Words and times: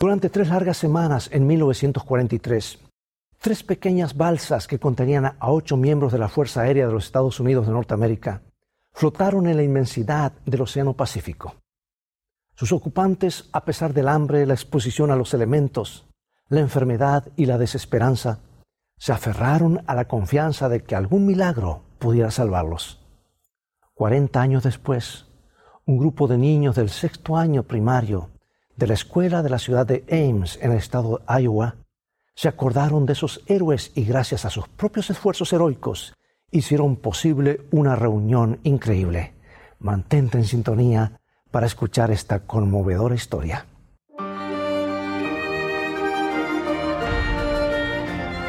Durante 0.00 0.30
tres 0.30 0.48
largas 0.48 0.78
semanas 0.78 1.28
en 1.30 1.46
1943, 1.46 2.78
tres 3.38 3.62
pequeñas 3.62 4.16
balsas 4.16 4.66
que 4.66 4.78
contenían 4.78 5.26
a 5.26 5.50
ocho 5.52 5.76
miembros 5.76 6.10
de 6.10 6.18
la 6.18 6.30
Fuerza 6.30 6.62
Aérea 6.62 6.86
de 6.86 6.92
los 6.94 7.04
Estados 7.04 7.38
Unidos 7.38 7.66
de 7.66 7.74
Norteamérica 7.74 8.40
flotaron 8.94 9.46
en 9.46 9.58
la 9.58 9.62
inmensidad 9.62 10.32
del 10.46 10.62
Océano 10.62 10.94
Pacífico. 10.94 11.56
Sus 12.54 12.72
ocupantes, 12.72 13.50
a 13.52 13.66
pesar 13.66 13.92
del 13.92 14.08
hambre, 14.08 14.46
la 14.46 14.54
exposición 14.54 15.10
a 15.10 15.16
los 15.16 15.34
elementos, 15.34 16.06
la 16.48 16.60
enfermedad 16.60 17.28
y 17.36 17.44
la 17.44 17.58
desesperanza, 17.58 18.38
se 18.96 19.12
aferraron 19.12 19.84
a 19.86 19.94
la 19.94 20.08
confianza 20.08 20.70
de 20.70 20.82
que 20.82 20.94
algún 20.96 21.26
milagro 21.26 21.82
pudiera 21.98 22.30
salvarlos. 22.30 23.06
Cuarenta 23.92 24.40
años 24.40 24.62
después, 24.62 25.26
un 25.84 25.98
grupo 25.98 26.26
de 26.26 26.38
niños 26.38 26.76
del 26.76 26.88
sexto 26.88 27.36
año 27.36 27.64
primario 27.64 28.30
de 28.80 28.86
la 28.86 28.94
escuela 28.94 29.42
de 29.42 29.50
la 29.50 29.58
ciudad 29.58 29.86
de 29.86 30.04
Ames, 30.10 30.58
en 30.62 30.72
el 30.72 30.78
estado 30.78 31.18
de 31.18 31.42
Iowa, 31.42 31.76
se 32.34 32.48
acordaron 32.48 33.04
de 33.04 33.12
esos 33.12 33.42
héroes 33.44 33.92
y 33.94 34.04
gracias 34.04 34.46
a 34.46 34.50
sus 34.50 34.68
propios 34.68 35.10
esfuerzos 35.10 35.52
heroicos 35.52 36.14
hicieron 36.50 36.96
posible 36.96 37.60
una 37.72 37.94
reunión 37.94 38.58
increíble. 38.62 39.34
Mantente 39.80 40.38
en 40.38 40.44
sintonía 40.44 41.20
para 41.50 41.66
escuchar 41.66 42.10
esta 42.10 42.40
conmovedora 42.46 43.14
historia. 43.14 43.66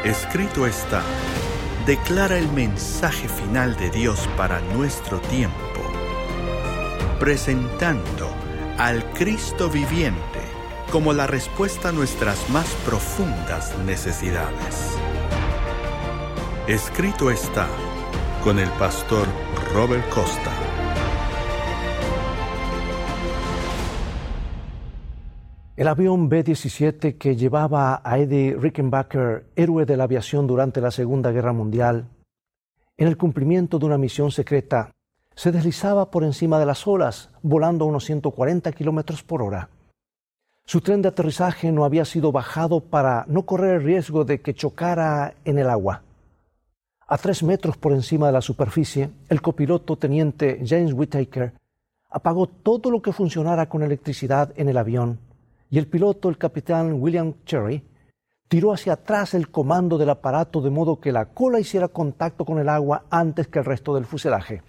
Escrito 0.02 0.66
está, 0.66 1.02
declara 1.86 2.38
el 2.38 2.50
mensaje 2.52 3.28
final 3.28 3.76
de 3.76 3.90
Dios 3.90 4.26
para 4.38 4.60
nuestro 4.74 5.20
tiempo, 5.20 5.82
presentando 7.20 8.30
al 8.78 9.04
Cristo 9.12 9.68
viviente 9.68 10.40
como 10.90 11.12
la 11.12 11.26
respuesta 11.26 11.90
a 11.90 11.92
nuestras 11.92 12.50
más 12.50 12.66
profundas 12.84 13.76
necesidades. 13.86 14.96
Escrito 16.66 17.30
está 17.30 17.66
con 18.44 18.58
el 18.58 18.68
pastor 18.70 19.26
Robert 19.74 20.08
Costa. 20.10 20.52
El 25.76 25.88
avión 25.88 26.28
B-17 26.28 27.16
que 27.16 27.36
llevaba 27.36 28.02
a 28.04 28.18
Eddie 28.18 28.54
Rickenbacker, 28.58 29.46
héroe 29.56 29.86
de 29.86 29.96
la 29.96 30.04
aviación 30.04 30.46
durante 30.46 30.80
la 30.80 30.90
Segunda 30.90 31.32
Guerra 31.32 31.52
Mundial, 31.52 32.08
en 32.96 33.08
el 33.08 33.16
cumplimiento 33.16 33.78
de 33.78 33.86
una 33.86 33.98
misión 33.98 34.30
secreta, 34.30 34.92
se 35.34 35.52
deslizaba 35.52 36.10
por 36.10 36.24
encima 36.24 36.58
de 36.58 36.66
las 36.66 36.86
olas, 36.86 37.30
volando 37.42 37.84
a 37.84 37.88
unos 37.88 38.04
140 38.04 38.72
kilómetros 38.72 39.22
por 39.22 39.42
hora. 39.42 39.68
Su 40.64 40.80
tren 40.80 41.02
de 41.02 41.08
aterrizaje 41.08 41.72
no 41.72 41.84
había 41.84 42.04
sido 42.04 42.32
bajado 42.32 42.80
para 42.80 43.24
no 43.28 43.42
correr 43.42 43.76
el 43.76 43.84
riesgo 43.84 44.24
de 44.24 44.40
que 44.40 44.54
chocara 44.54 45.34
en 45.44 45.58
el 45.58 45.68
agua. 45.68 46.02
A 47.06 47.18
tres 47.18 47.42
metros 47.42 47.76
por 47.76 47.92
encima 47.92 48.26
de 48.26 48.32
la 48.32 48.40
superficie, 48.40 49.10
el 49.28 49.42
copiloto 49.42 49.96
teniente 49.96 50.62
James 50.64 50.92
Whittaker 50.92 51.52
apagó 52.08 52.46
todo 52.46 52.90
lo 52.90 53.02
que 53.02 53.12
funcionara 53.12 53.68
con 53.68 53.82
electricidad 53.82 54.52
en 54.56 54.68
el 54.68 54.78
avión 54.78 55.18
y 55.68 55.78
el 55.78 55.86
piloto, 55.86 56.28
el 56.28 56.36
capitán 56.36 57.00
William 57.00 57.32
Cherry, 57.46 57.82
tiró 58.46 58.72
hacia 58.72 58.92
atrás 58.92 59.32
el 59.32 59.50
comando 59.50 59.96
del 59.96 60.10
aparato 60.10 60.60
de 60.60 60.68
modo 60.68 61.00
que 61.00 61.10
la 61.10 61.24
cola 61.24 61.58
hiciera 61.58 61.88
contacto 61.88 62.44
con 62.44 62.58
el 62.58 62.68
agua 62.68 63.04
antes 63.08 63.48
que 63.48 63.58
el 63.58 63.64
resto 63.64 63.94
del 63.94 64.04
fuselaje. 64.04 64.62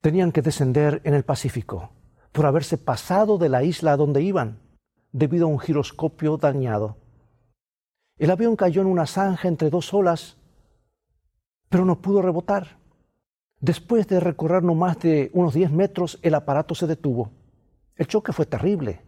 Tenían 0.00 0.32
que 0.32 0.42
descender 0.42 1.00
en 1.04 1.14
el 1.14 1.24
Pacífico 1.24 1.90
por 2.32 2.46
haberse 2.46 2.78
pasado 2.78 3.38
de 3.38 3.48
la 3.48 3.62
isla 3.62 3.92
a 3.92 3.96
donde 3.96 4.22
iban 4.22 4.60
debido 5.12 5.46
a 5.46 5.50
un 5.50 5.58
giroscopio 5.58 6.36
dañado. 6.36 6.96
El 8.18 8.30
avión 8.30 8.56
cayó 8.56 8.82
en 8.82 8.88
una 8.88 9.06
zanja 9.06 9.48
entre 9.48 9.70
dos 9.70 9.92
olas 9.94 10.36
pero 11.68 11.84
no 11.84 12.00
pudo 12.00 12.22
rebotar. 12.22 12.78
Después 13.60 14.06
de 14.06 14.20
recorrer 14.20 14.62
no 14.62 14.74
más 14.74 14.98
de 15.00 15.30
unos 15.32 15.54
10 15.54 15.72
metros, 15.72 16.18
el 16.22 16.34
aparato 16.34 16.74
se 16.74 16.86
detuvo. 16.86 17.30
El 17.96 18.06
choque 18.06 18.32
fue 18.32 18.46
terrible, 18.46 19.02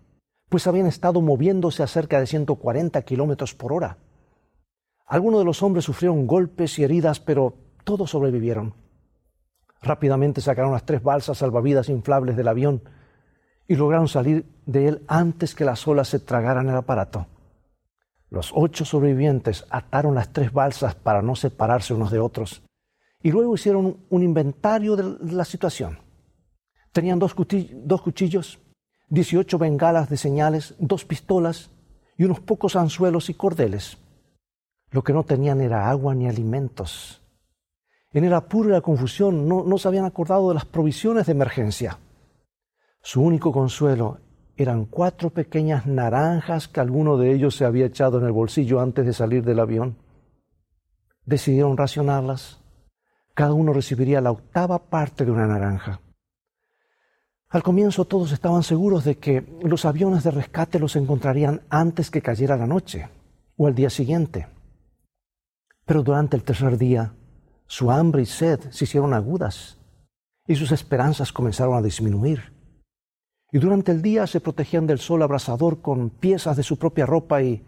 pues 0.48 0.66
habían 0.66 0.86
estado 0.86 1.20
moviéndose 1.20 1.82
a 1.82 1.86
cerca 1.86 2.18
de 2.18 2.26
140 2.26 3.00
kilómetros 3.02 3.54
por 3.54 3.72
hora. 3.72 3.98
Algunos 5.06 5.40
de 5.40 5.44
los 5.44 5.62
hombres 5.62 5.84
sufrieron 5.84 6.26
golpes 6.26 6.78
y 6.78 6.84
heridas, 6.84 7.20
pero 7.20 7.54
todos 7.84 8.10
sobrevivieron. 8.10 8.74
Rápidamente 9.82 10.40
sacaron 10.40 10.72
las 10.72 10.84
tres 10.84 11.02
balsas 11.02 11.38
salvavidas 11.38 11.88
inflables 11.88 12.36
del 12.36 12.48
avión 12.48 12.82
y 13.66 13.76
lograron 13.76 14.08
salir 14.08 14.46
de 14.66 14.88
él 14.88 15.04
antes 15.06 15.54
que 15.54 15.64
las 15.64 15.86
olas 15.86 16.08
se 16.08 16.18
tragaran 16.18 16.68
el 16.68 16.76
aparato. 16.76 17.26
Los 18.30 18.52
ocho 18.54 18.84
sobrevivientes 18.84 19.64
ataron 19.70 20.14
las 20.14 20.32
tres 20.32 20.52
balsas 20.52 20.94
para 20.94 21.22
no 21.22 21.36
separarse 21.36 21.94
unos 21.94 22.10
de 22.10 22.18
otros 22.18 22.62
y 23.22 23.30
luego 23.30 23.54
hicieron 23.54 23.98
un 24.08 24.22
inventario 24.22 24.96
de 24.96 25.32
la 25.32 25.44
situación. 25.44 25.98
Tenían 26.92 27.18
dos, 27.18 27.34
cuchillos, 27.34 28.58
18 29.08 29.58
bengalas 29.58 30.08
de 30.08 30.16
señales, 30.16 30.74
dos 30.78 31.04
pistolas 31.04 31.70
y 32.16 32.24
unos 32.24 32.40
pocos 32.40 32.76
anzuelos 32.76 33.30
y 33.30 33.34
cordeles. 33.34 33.98
Lo 34.90 35.02
que 35.02 35.12
no 35.12 35.24
tenían 35.24 35.60
era 35.60 35.88
agua 35.88 36.14
ni 36.14 36.28
alimentos. 36.28 37.22
En 38.12 38.24
el 38.24 38.32
apuro 38.32 38.70
y 38.70 38.72
la 38.72 38.80
confusión 38.80 39.46
no, 39.48 39.64
no 39.64 39.78
se 39.78 39.88
habían 39.88 40.04
acordado 40.04 40.48
de 40.48 40.54
las 40.54 40.64
provisiones 40.64 41.26
de 41.26 41.32
emergencia. 41.32 41.98
Su 43.02 43.22
único 43.22 43.52
consuelo 43.52 44.18
eran 44.56 44.86
cuatro 44.86 45.30
pequeñas 45.30 45.86
naranjas 45.86 46.68
que 46.68 46.80
alguno 46.80 47.16
de 47.16 47.32
ellos 47.32 47.54
se 47.54 47.64
había 47.64 47.86
echado 47.86 48.18
en 48.18 48.24
el 48.24 48.32
bolsillo 48.32 48.80
antes 48.80 49.06
de 49.06 49.12
salir 49.12 49.44
del 49.44 49.60
avión. 49.60 49.96
Decidieron 51.24 51.76
racionarlas. 51.76 52.60
Cada 53.34 53.52
uno 53.52 53.72
recibiría 53.72 54.20
la 54.20 54.32
octava 54.32 54.78
parte 54.78 55.24
de 55.24 55.30
una 55.30 55.46
naranja. 55.46 56.00
Al 57.50 57.62
comienzo 57.62 58.04
todos 58.04 58.32
estaban 58.32 58.62
seguros 58.62 59.04
de 59.04 59.16
que 59.16 59.46
los 59.62 59.84
aviones 59.84 60.24
de 60.24 60.32
rescate 60.32 60.78
los 60.78 60.96
encontrarían 60.96 61.62
antes 61.70 62.10
que 62.10 62.20
cayera 62.20 62.56
la 62.56 62.66
noche 62.66 63.08
o 63.56 63.66
al 63.66 63.74
día 63.74 63.90
siguiente. 63.90 64.48
Pero 65.86 66.02
durante 66.02 66.36
el 66.36 66.42
tercer 66.42 66.76
día, 66.76 67.14
su 67.68 67.90
hambre 67.90 68.22
y 68.22 68.26
sed 68.26 68.60
se 68.70 68.84
hicieron 68.84 69.14
agudas 69.14 69.78
y 70.46 70.56
sus 70.56 70.72
esperanzas 70.72 71.32
comenzaron 71.32 71.76
a 71.76 71.82
disminuir. 71.82 72.54
Y 73.52 73.58
durante 73.58 73.92
el 73.92 74.02
día 74.02 74.26
se 74.26 74.40
protegían 74.40 74.86
del 74.86 74.98
sol 74.98 75.22
abrasador 75.22 75.80
con 75.82 76.10
piezas 76.10 76.56
de 76.56 76.62
su 76.62 76.78
propia 76.78 77.06
ropa 77.06 77.42
y 77.42 77.64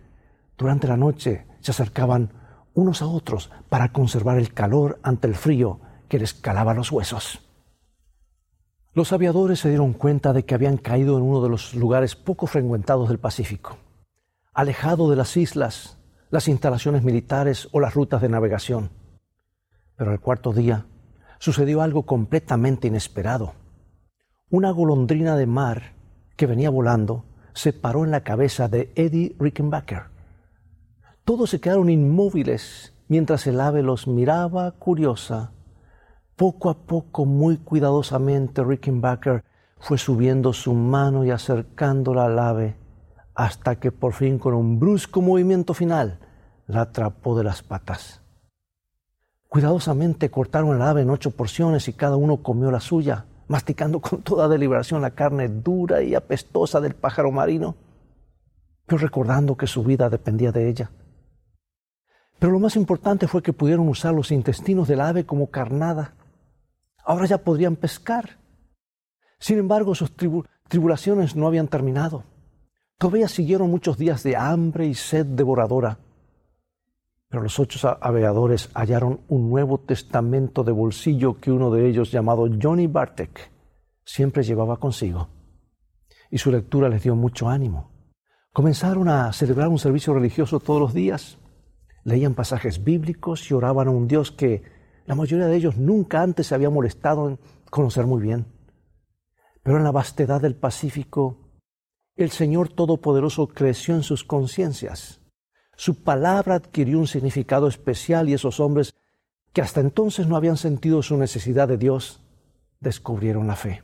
durante 0.56 0.88
la 0.88 0.96
noche 0.96 1.46
se 1.60 1.70
acercaban 1.70 2.32
unos 2.74 3.02
a 3.02 3.06
otros 3.06 3.50
para 3.68 3.92
conservar 3.92 4.38
el 4.38 4.54
calor 4.54 4.98
ante 5.02 5.26
el 5.26 5.34
frío 5.34 5.80
que 6.08 6.18
les 6.18 6.32
calaba 6.32 6.74
los 6.74 6.90
huesos. 6.90 7.40
Los 8.92 9.12
aviadores 9.12 9.60
se 9.60 9.68
dieron 9.68 9.92
cuenta 9.92 10.32
de 10.32 10.44
que 10.44 10.54
habían 10.54 10.78
caído 10.78 11.16
en 11.16 11.22
uno 11.22 11.42
de 11.42 11.50
los 11.50 11.74
lugares 11.74 12.16
poco 12.16 12.46
frecuentados 12.46 13.08
del 13.08 13.18
Pacífico, 13.18 13.76
alejado 14.52 15.10
de 15.10 15.16
las 15.16 15.36
islas, 15.36 15.98
las 16.30 16.48
instalaciones 16.48 17.04
militares 17.04 17.68
o 17.72 17.80
las 17.80 17.94
rutas 17.94 18.22
de 18.22 18.28
navegación. 18.28 18.99
Pero 20.00 20.14
el 20.14 20.20
cuarto 20.20 20.54
día 20.54 20.86
sucedió 21.38 21.82
algo 21.82 22.06
completamente 22.06 22.88
inesperado 22.88 23.52
una 24.48 24.70
golondrina 24.70 25.36
de 25.36 25.44
mar 25.44 25.92
que 26.36 26.46
venía 26.46 26.70
volando 26.70 27.26
se 27.52 27.74
paró 27.74 28.04
en 28.04 28.10
la 28.10 28.22
cabeza 28.22 28.66
de 28.66 28.92
Eddie 28.96 29.36
Rickenbacker. 29.38 30.04
Todos 31.24 31.50
se 31.50 31.60
quedaron 31.60 31.90
inmóviles 31.90 32.94
mientras 33.08 33.46
el 33.46 33.60
ave 33.60 33.82
los 33.82 34.08
miraba 34.08 34.72
curiosa. 34.72 35.52
Poco 36.34 36.70
a 36.70 36.78
poco, 36.78 37.26
muy 37.26 37.58
cuidadosamente, 37.58 38.64
Rickenbacker 38.64 39.44
fue 39.78 39.98
subiendo 39.98 40.54
su 40.54 40.72
mano 40.72 41.26
y 41.26 41.30
acercándola 41.30 42.24
al 42.24 42.38
ave 42.38 42.76
hasta 43.34 43.76
que 43.76 43.92
por 43.92 44.14
fin 44.14 44.38
con 44.38 44.54
un 44.54 44.80
brusco 44.80 45.20
movimiento 45.20 45.74
final 45.74 46.18
la 46.66 46.80
atrapó 46.80 47.36
de 47.36 47.44
las 47.44 47.62
patas. 47.62 48.19
Cuidadosamente 49.50 50.30
cortaron 50.30 50.76
al 50.76 50.88
ave 50.88 51.02
en 51.02 51.10
ocho 51.10 51.32
porciones 51.32 51.88
y 51.88 51.92
cada 51.92 52.16
uno 52.16 52.38
comió 52.38 52.70
la 52.70 52.80
suya 52.80 53.26
masticando 53.50 53.98
con 53.98 54.22
toda 54.22 54.46
deliberación 54.46 55.02
la 55.02 55.10
carne 55.10 55.48
dura 55.48 56.04
y 56.04 56.14
apestosa 56.14 56.80
del 56.80 56.94
pájaro 56.94 57.32
marino, 57.32 57.74
pero 58.86 58.98
recordando 58.98 59.56
que 59.56 59.66
su 59.66 59.82
vida 59.82 60.08
dependía 60.08 60.52
de 60.52 60.68
ella. 60.68 60.92
Pero 62.38 62.52
lo 62.52 62.60
más 62.60 62.76
importante 62.76 63.26
fue 63.26 63.42
que 63.42 63.52
pudieron 63.52 63.88
usar 63.88 64.14
los 64.14 64.30
intestinos 64.30 64.86
del 64.86 65.00
ave 65.00 65.26
como 65.26 65.50
carnada. 65.50 66.14
Ahora 67.04 67.26
ya 67.26 67.38
podrían 67.38 67.74
pescar. 67.74 68.38
Sin 69.40 69.58
embargo, 69.58 69.96
sus 69.96 70.12
tribulaciones 70.68 71.34
no 71.34 71.48
habían 71.48 71.66
terminado. 71.66 72.22
Todavía 72.98 73.26
siguieron 73.26 73.68
muchos 73.68 73.98
días 73.98 74.22
de 74.22 74.36
hambre 74.36 74.86
y 74.86 74.94
sed 74.94 75.26
devoradora. 75.26 75.98
Pero 77.30 77.42
los 77.42 77.58
ocho 77.58 77.96
aviadores 78.02 78.68
hallaron 78.74 79.22
un 79.28 79.48
Nuevo 79.48 79.78
Testamento 79.80 80.64
de 80.64 80.72
bolsillo 80.72 81.40
que 81.40 81.50
uno 81.50 81.70
de 81.70 81.88
ellos, 81.88 82.12
llamado 82.12 82.46
Johnny 82.60 82.86
Bartek, 82.86 83.50
siempre 84.04 84.42
llevaba 84.42 84.76
consigo. 84.76 85.28
Y 86.30 86.36
su 86.36 86.50
lectura 86.50 86.90
les 86.90 87.02
dio 87.02 87.16
mucho 87.16 87.48
ánimo, 87.48 87.90
Comenzaron 88.52 89.08
a 89.08 89.32
celebrar 89.32 89.68
un 89.68 89.78
servicio 89.78 90.12
religioso 90.12 90.58
todos 90.58 90.80
los 90.80 90.92
días, 90.92 91.38
leían 92.02 92.34
pasajes 92.34 92.82
bíblicos 92.82 93.48
y 93.48 93.54
oraban 93.54 93.86
a 93.86 93.92
un 93.92 94.08
Dios 94.08 94.32
que 94.32 94.64
la 95.06 95.14
mayoría 95.14 95.46
de 95.46 95.56
ellos 95.56 95.76
nunca 95.76 96.20
antes 96.20 96.48
se 96.48 96.56
había 96.56 96.68
molestado 96.68 97.28
en 97.28 97.38
conocer 97.70 98.06
muy 98.06 98.20
bien. 98.20 98.46
Pero 99.62 99.76
en 99.76 99.84
la 99.84 99.92
vastedad 99.92 100.40
del 100.40 100.56
Pacífico, 100.56 101.38
el 102.16 102.30
Señor 102.30 102.70
Todopoderoso 102.70 103.46
creció 103.46 103.94
en 103.94 104.02
sus 104.02 104.24
conciencias. 104.24 105.20
Su 105.80 105.94
palabra 105.94 106.56
adquirió 106.56 106.98
un 106.98 107.06
significado 107.06 107.66
especial 107.66 108.28
y 108.28 108.34
esos 108.34 108.60
hombres 108.60 108.92
que 109.54 109.62
hasta 109.62 109.80
entonces 109.80 110.26
no 110.26 110.36
habían 110.36 110.58
sentido 110.58 111.02
su 111.02 111.16
necesidad 111.16 111.68
de 111.68 111.78
Dios, 111.78 112.20
descubrieron 112.80 113.46
la 113.46 113.56
fe. 113.56 113.82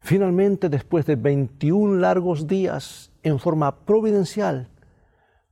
Finalmente, 0.00 0.68
después 0.68 1.06
de 1.06 1.14
21 1.14 2.00
largos 2.00 2.48
días, 2.48 3.12
en 3.22 3.38
forma 3.38 3.84
providencial, 3.84 4.68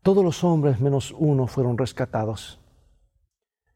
todos 0.02 0.24
los 0.24 0.42
hombres 0.42 0.80
menos 0.80 1.14
uno 1.16 1.46
fueron 1.46 1.78
rescatados. 1.78 2.58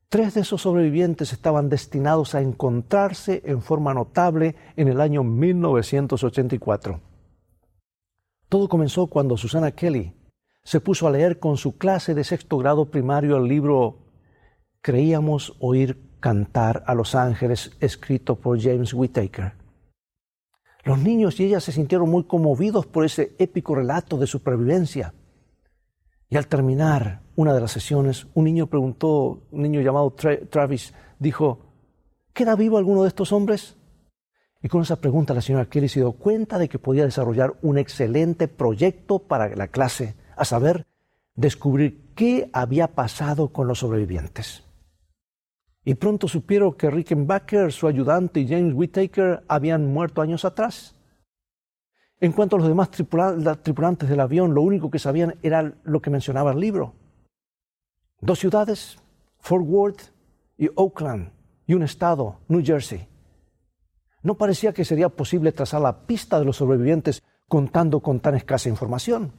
Tres 0.08 0.34
de 0.34 0.40
esos 0.40 0.62
sobrevivientes 0.62 1.32
estaban 1.32 1.68
destinados 1.68 2.34
a 2.34 2.40
encontrarse 2.40 3.40
en 3.44 3.62
forma 3.62 3.94
notable 3.94 4.56
en 4.74 4.88
el 4.88 5.00
año 5.00 5.22
1984. 5.22 6.98
Todo 8.48 8.68
comenzó 8.68 9.06
cuando 9.06 9.36
Susana 9.36 9.70
Kelly 9.70 10.12
se 10.62 10.80
puso 10.80 11.06
a 11.06 11.10
leer 11.10 11.38
con 11.38 11.56
su 11.56 11.78
clase 11.78 12.14
de 12.14 12.24
sexto 12.24 12.58
grado 12.58 12.90
primario 12.90 13.36
el 13.36 13.48
libro 13.48 13.98
Creíamos 14.82 15.56
oír 15.60 16.10
cantar 16.20 16.84
a 16.86 16.94
los 16.94 17.14
ángeles 17.14 17.72
escrito 17.80 18.36
por 18.36 18.60
James 18.60 18.94
Whittaker. 18.94 19.52
Los 20.84 20.98
niños 20.98 21.38
y 21.38 21.44
ella 21.44 21.60
se 21.60 21.72
sintieron 21.72 22.08
muy 22.08 22.24
conmovidos 22.24 22.86
por 22.86 23.04
ese 23.04 23.34
épico 23.38 23.74
relato 23.74 24.16
de 24.16 24.26
supervivencia. 24.26 25.12
Y 26.30 26.36
al 26.36 26.46
terminar 26.46 27.22
una 27.36 27.52
de 27.52 27.60
las 27.60 27.72
sesiones, 27.72 28.26
un 28.34 28.44
niño 28.44 28.68
preguntó, 28.68 29.42
un 29.50 29.62
niño 29.62 29.80
llamado 29.82 30.14
Travis, 30.14 30.94
dijo, 31.18 31.58
¿queda 32.32 32.56
vivo 32.56 32.78
alguno 32.78 33.02
de 33.02 33.08
estos 33.08 33.32
hombres? 33.32 33.76
Y 34.62 34.68
con 34.68 34.82
esa 34.82 34.96
pregunta 34.96 35.34
la 35.34 35.40
señora 35.40 35.68
Kelly 35.68 35.88
se 35.88 36.00
dio 36.00 36.12
cuenta 36.12 36.58
de 36.58 36.68
que 36.68 36.78
podía 36.78 37.04
desarrollar 37.04 37.54
un 37.62 37.78
excelente 37.78 38.48
proyecto 38.48 39.18
para 39.18 39.54
la 39.56 39.68
clase, 39.68 40.14
a 40.40 40.44
saber, 40.44 40.86
descubrir 41.34 42.12
qué 42.14 42.50
había 42.52 42.94
pasado 42.94 43.52
con 43.52 43.68
los 43.68 43.80
sobrevivientes. 43.80 44.64
Y 45.84 45.94
pronto 45.94 46.28
supieron 46.28 46.74
que 46.74 46.90
Rickenbacker, 46.90 47.72
su 47.72 47.86
ayudante 47.86 48.40
y 48.40 48.48
James 48.48 48.74
Whittaker 48.74 49.44
habían 49.48 49.92
muerto 49.92 50.22
años 50.22 50.44
atrás. 50.44 50.94
En 52.20 52.32
cuanto 52.32 52.56
a 52.56 52.58
los 52.58 52.68
demás 52.68 52.90
tripulantes 52.90 54.08
del 54.08 54.20
avión, 54.20 54.54
lo 54.54 54.62
único 54.62 54.90
que 54.90 54.98
sabían 54.98 55.36
era 55.42 55.74
lo 55.84 56.00
que 56.00 56.10
mencionaba 56.10 56.52
el 56.52 56.60
libro. 56.60 56.94
Dos 58.20 58.38
ciudades, 58.38 58.98
Fort 59.38 59.64
Worth 59.66 60.12
y 60.58 60.68
Oakland, 60.74 61.32
y 61.66 61.74
un 61.74 61.82
estado, 61.82 62.40
New 62.48 62.62
Jersey. 62.64 63.08
No 64.22 64.36
parecía 64.36 64.72
que 64.72 64.84
sería 64.84 65.08
posible 65.08 65.52
trazar 65.52 65.80
la 65.80 66.06
pista 66.06 66.38
de 66.38 66.44
los 66.44 66.56
sobrevivientes 66.56 67.22
contando 67.48 68.00
con 68.00 68.20
tan 68.20 68.34
escasa 68.34 68.68
información. 68.68 69.32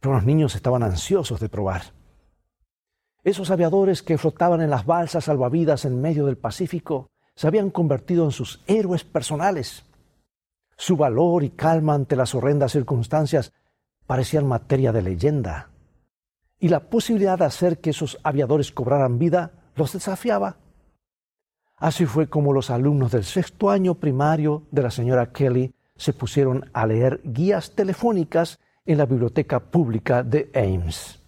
Pero 0.00 0.14
los 0.14 0.24
niños 0.24 0.54
estaban 0.54 0.82
ansiosos 0.82 1.40
de 1.40 1.48
probar. 1.48 1.82
Esos 3.22 3.50
aviadores 3.50 4.02
que 4.02 4.16
flotaban 4.16 4.62
en 4.62 4.70
las 4.70 4.86
balsas 4.86 5.24
salvavidas 5.24 5.84
en 5.84 6.00
medio 6.00 6.26
del 6.26 6.38
Pacífico 6.38 7.10
se 7.34 7.46
habían 7.46 7.70
convertido 7.70 8.24
en 8.24 8.30
sus 8.30 8.62
héroes 8.66 9.04
personales. 9.04 9.84
Su 10.76 10.96
valor 10.96 11.44
y 11.44 11.50
calma 11.50 11.94
ante 11.94 12.16
las 12.16 12.34
horrendas 12.34 12.72
circunstancias 12.72 13.52
parecían 14.06 14.46
materia 14.46 14.92
de 14.92 15.02
leyenda. 15.02 15.70
Y 16.58 16.68
la 16.68 16.88
posibilidad 16.88 17.38
de 17.38 17.44
hacer 17.44 17.78
que 17.78 17.90
esos 17.90 18.18
aviadores 18.22 18.72
cobraran 18.72 19.18
vida 19.18 19.52
los 19.76 19.92
desafiaba. 19.92 20.56
Así 21.76 22.06
fue 22.06 22.28
como 22.28 22.52
los 22.52 22.70
alumnos 22.70 23.12
del 23.12 23.24
sexto 23.24 23.70
año 23.70 23.94
primario 23.94 24.66
de 24.70 24.82
la 24.82 24.90
señora 24.90 25.32
Kelly 25.32 25.74
se 25.96 26.12
pusieron 26.12 26.70
a 26.72 26.86
leer 26.86 27.20
guías 27.24 27.74
telefónicas 27.74 28.58
en 28.92 28.98
la 28.98 29.06
biblioteca 29.06 29.60
pública 29.60 30.24
de 30.24 30.50
Ames. 30.52 31.20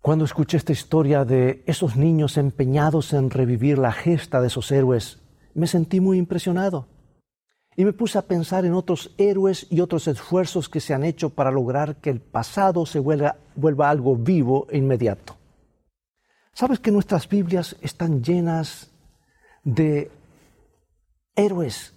Cuando 0.00 0.24
escuché 0.24 0.56
esta 0.56 0.72
historia 0.72 1.24
de 1.26 1.62
esos 1.66 1.96
niños 1.96 2.38
empeñados 2.38 3.12
en 3.12 3.28
revivir 3.28 3.76
la 3.78 3.92
gesta 3.92 4.40
de 4.40 4.46
esos 4.46 4.70
héroes, 4.72 5.20
me 5.54 5.66
sentí 5.66 6.00
muy 6.00 6.16
impresionado 6.16 6.88
y 7.76 7.84
me 7.84 7.92
puse 7.92 8.16
a 8.16 8.22
pensar 8.22 8.64
en 8.64 8.72
otros 8.72 9.14
héroes 9.18 9.66
y 9.70 9.80
otros 9.80 10.08
esfuerzos 10.08 10.70
que 10.70 10.80
se 10.80 10.94
han 10.94 11.04
hecho 11.04 11.28
para 11.28 11.50
lograr 11.50 11.96
que 11.96 12.08
el 12.08 12.20
pasado 12.20 12.86
se 12.86 13.00
vuelva, 13.00 13.36
vuelva 13.54 13.90
algo 13.90 14.16
vivo 14.16 14.66
e 14.70 14.78
inmediato. 14.78 15.36
¿Sabes 16.54 16.78
que 16.78 16.90
nuestras 16.90 17.28
Biblias 17.28 17.76
están 17.82 18.22
llenas 18.22 18.90
de 19.62 20.10
héroes, 21.36 21.92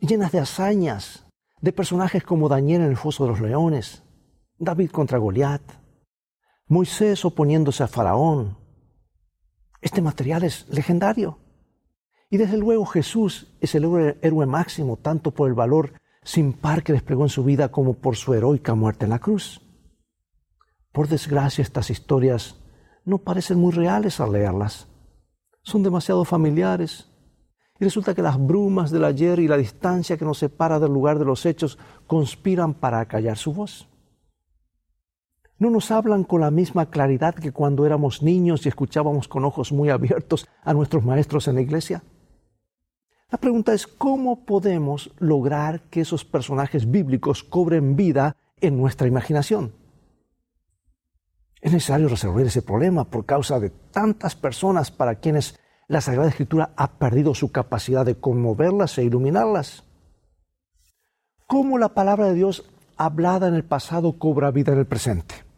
llenas 0.00 0.32
de 0.32 0.40
hazañas, 0.40 1.24
de 1.62 1.72
personajes 1.72 2.24
como 2.24 2.48
Daniel 2.48 2.82
en 2.82 2.88
el 2.88 2.96
foso 2.96 3.24
de 3.24 3.30
los 3.30 3.40
leones, 3.40 4.02
David 4.62 4.90
contra 4.90 5.16
Goliat, 5.16 5.62
Moisés 6.66 7.24
oponiéndose 7.24 7.82
a 7.82 7.88
Faraón? 7.88 8.58
Este 9.80 10.02
material 10.02 10.44
es 10.44 10.68
legendario. 10.68 11.38
Y 12.28 12.36
desde 12.36 12.58
luego 12.58 12.84
Jesús 12.84 13.56
es 13.62 13.74
el 13.74 13.84
héroe 14.20 14.44
máximo, 14.44 14.98
tanto 14.98 15.30
por 15.30 15.48
el 15.48 15.54
valor 15.54 15.94
sin 16.22 16.52
par 16.52 16.82
que 16.82 16.92
desplegó 16.92 17.22
en 17.22 17.30
su 17.30 17.42
vida 17.42 17.70
como 17.70 17.94
por 17.94 18.16
su 18.16 18.34
heroica 18.34 18.74
muerte 18.74 19.06
en 19.06 19.10
la 19.10 19.18
cruz. 19.18 19.62
Por 20.92 21.08
desgracia, 21.08 21.62
estas 21.62 21.88
historias 21.88 22.56
no 23.06 23.16
parecen 23.16 23.58
muy 23.58 23.72
reales 23.72 24.20
al 24.20 24.32
leerlas. 24.32 24.88
Son 25.62 25.82
demasiado 25.82 26.26
familiares. 26.26 27.08
Y 27.78 27.84
resulta 27.84 28.14
que 28.14 28.20
las 28.20 28.38
brumas 28.38 28.90
del 28.90 29.04
ayer 29.04 29.38
y 29.38 29.48
la 29.48 29.56
distancia 29.56 30.18
que 30.18 30.26
nos 30.26 30.36
separa 30.36 30.78
del 30.78 30.92
lugar 30.92 31.18
de 31.18 31.24
los 31.24 31.46
hechos 31.46 31.78
conspiran 32.06 32.74
para 32.74 33.00
acallar 33.00 33.38
su 33.38 33.54
voz. 33.54 33.89
No 35.60 35.68
nos 35.68 35.90
hablan 35.90 36.24
con 36.24 36.40
la 36.40 36.50
misma 36.50 36.86
claridad 36.86 37.34
que 37.34 37.52
cuando 37.52 37.84
éramos 37.84 38.22
niños 38.22 38.64
y 38.64 38.70
escuchábamos 38.70 39.28
con 39.28 39.44
ojos 39.44 39.72
muy 39.72 39.90
abiertos 39.90 40.48
a 40.64 40.72
nuestros 40.72 41.04
maestros 41.04 41.48
en 41.48 41.56
la 41.56 41.60
iglesia. 41.60 42.02
La 43.30 43.36
pregunta 43.36 43.74
es, 43.74 43.86
¿cómo 43.86 44.46
podemos 44.46 45.12
lograr 45.18 45.82
que 45.90 46.00
esos 46.00 46.24
personajes 46.24 46.90
bíblicos 46.90 47.44
cobren 47.44 47.94
vida 47.94 48.36
en 48.62 48.78
nuestra 48.78 49.06
imaginación? 49.06 49.74
Es 51.60 51.74
necesario 51.74 52.08
resolver 52.08 52.46
ese 52.46 52.62
problema 52.62 53.04
por 53.10 53.26
causa 53.26 53.60
de 53.60 53.68
tantas 53.68 54.36
personas 54.36 54.90
para 54.90 55.16
quienes 55.16 55.60
la 55.88 56.00
Sagrada 56.00 56.30
Escritura 56.30 56.72
ha 56.74 56.92
perdido 56.92 57.34
su 57.34 57.52
capacidad 57.52 58.06
de 58.06 58.18
conmoverlas 58.18 58.96
e 58.96 59.04
iluminarlas. 59.04 59.84
¿Cómo 61.46 61.76
la 61.76 61.90
palabra 61.90 62.28
de 62.28 62.34
Dios 62.34 62.64
hablada 62.96 63.46
en 63.46 63.54
el 63.54 63.64
pasado 63.64 64.18
cobra 64.18 64.50
vida 64.50 64.72
en 64.72 64.78
el 64.78 64.86
presente? 64.86 65.49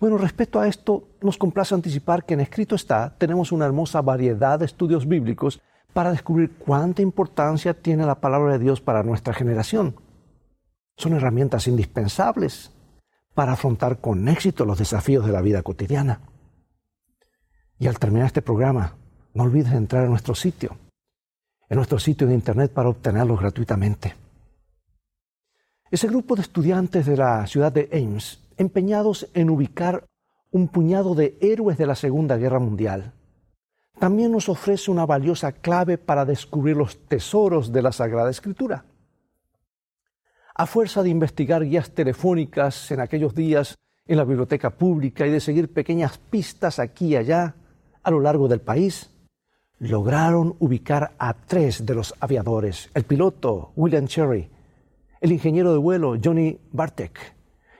Bueno, 0.00 0.18
respecto 0.18 0.60
a 0.60 0.68
esto, 0.68 1.08
nos 1.22 1.38
complace 1.38 1.74
anticipar 1.74 2.24
que 2.24 2.34
en 2.34 2.40
escrito 2.40 2.74
está, 2.74 3.14
tenemos 3.16 3.52
una 3.52 3.64
hermosa 3.64 4.02
variedad 4.02 4.58
de 4.58 4.66
estudios 4.66 5.06
bíblicos 5.06 5.60
para 5.92 6.10
descubrir 6.10 6.56
cuánta 6.58 7.00
importancia 7.00 7.74
tiene 7.74 8.04
la 8.04 8.20
palabra 8.20 8.52
de 8.52 8.58
Dios 8.58 8.80
para 8.80 9.02
nuestra 9.02 9.32
generación. 9.32 9.94
Son 10.96 11.12
herramientas 11.12 11.68
indispensables 11.68 12.72
para 13.34 13.52
afrontar 13.52 13.98
con 14.00 14.28
éxito 14.28 14.64
los 14.64 14.78
desafíos 14.78 15.24
de 15.24 15.32
la 15.32 15.40
vida 15.40 15.62
cotidiana. 15.62 16.20
Y 17.78 17.86
al 17.86 17.98
terminar 17.98 18.26
este 18.26 18.42
programa, 18.42 18.96
no 19.34 19.44
olvides 19.44 19.72
entrar 19.72 20.04
a 20.04 20.08
nuestro 20.08 20.34
sitio, 20.34 20.76
en 21.68 21.76
nuestro 21.76 21.98
sitio 21.98 22.26
de 22.26 22.34
internet 22.34 22.72
para 22.72 22.88
obtenerlos 22.88 23.40
gratuitamente. 23.40 24.14
Ese 25.90 26.08
grupo 26.08 26.34
de 26.34 26.42
estudiantes 26.42 27.06
de 27.06 27.16
la 27.16 27.46
ciudad 27.46 27.72
de 27.72 27.88
Ames, 27.92 28.40
empeñados 28.56 29.28
en 29.34 29.50
ubicar 29.50 30.06
un 30.50 30.68
puñado 30.68 31.14
de 31.14 31.36
héroes 31.40 31.78
de 31.78 31.86
la 31.86 31.94
Segunda 31.94 32.36
Guerra 32.36 32.60
Mundial, 32.60 33.12
también 33.98 34.32
nos 34.32 34.48
ofrece 34.48 34.90
una 34.90 35.06
valiosa 35.06 35.52
clave 35.52 35.98
para 35.98 36.24
descubrir 36.24 36.76
los 36.76 36.98
tesoros 37.06 37.72
de 37.72 37.82
la 37.82 37.92
Sagrada 37.92 38.30
Escritura. 38.30 38.84
A 40.54 40.66
fuerza 40.66 41.02
de 41.02 41.10
investigar 41.10 41.64
guías 41.64 41.90
telefónicas 41.90 42.90
en 42.90 43.00
aquellos 43.00 43.34
días 43.34 43.76
en 44.06 44.16
la 44.16 44.24
biblioteca 44.24 44.70
pública 44.70 45.26
y 45.26 45.30
de 45.30 45.40
seguir 45.40 45.72
pequeñas 45.72 46.18
pistas 46.18 46.78
aquí 46.78 47.08
y 47.08 47.16
allá 47.16 47.56
a 48.02 48.10
lo 48.10 48.20
largo 48.20 48.48
del 48.48 48.60
país, 48.60 49.10
lograron 49.78 50.56
ubicar 50.60 51.14
a 51.18 51.34
tres 51.34 51.84
de 51.84 51.94
los 51.94 52.14
aviadores, 52.20 52.90
el 52.94 53.04
piloto 53.04 53.72
William 53.76 54.06
Cherry, 54.06 54.50
el 55.20 55.32
ingeniero 55.32 55.72
de 55.72 55.78
vuelo 55.78 56.16
Johnny 56.22 56.60
Bartek 56.70 57.33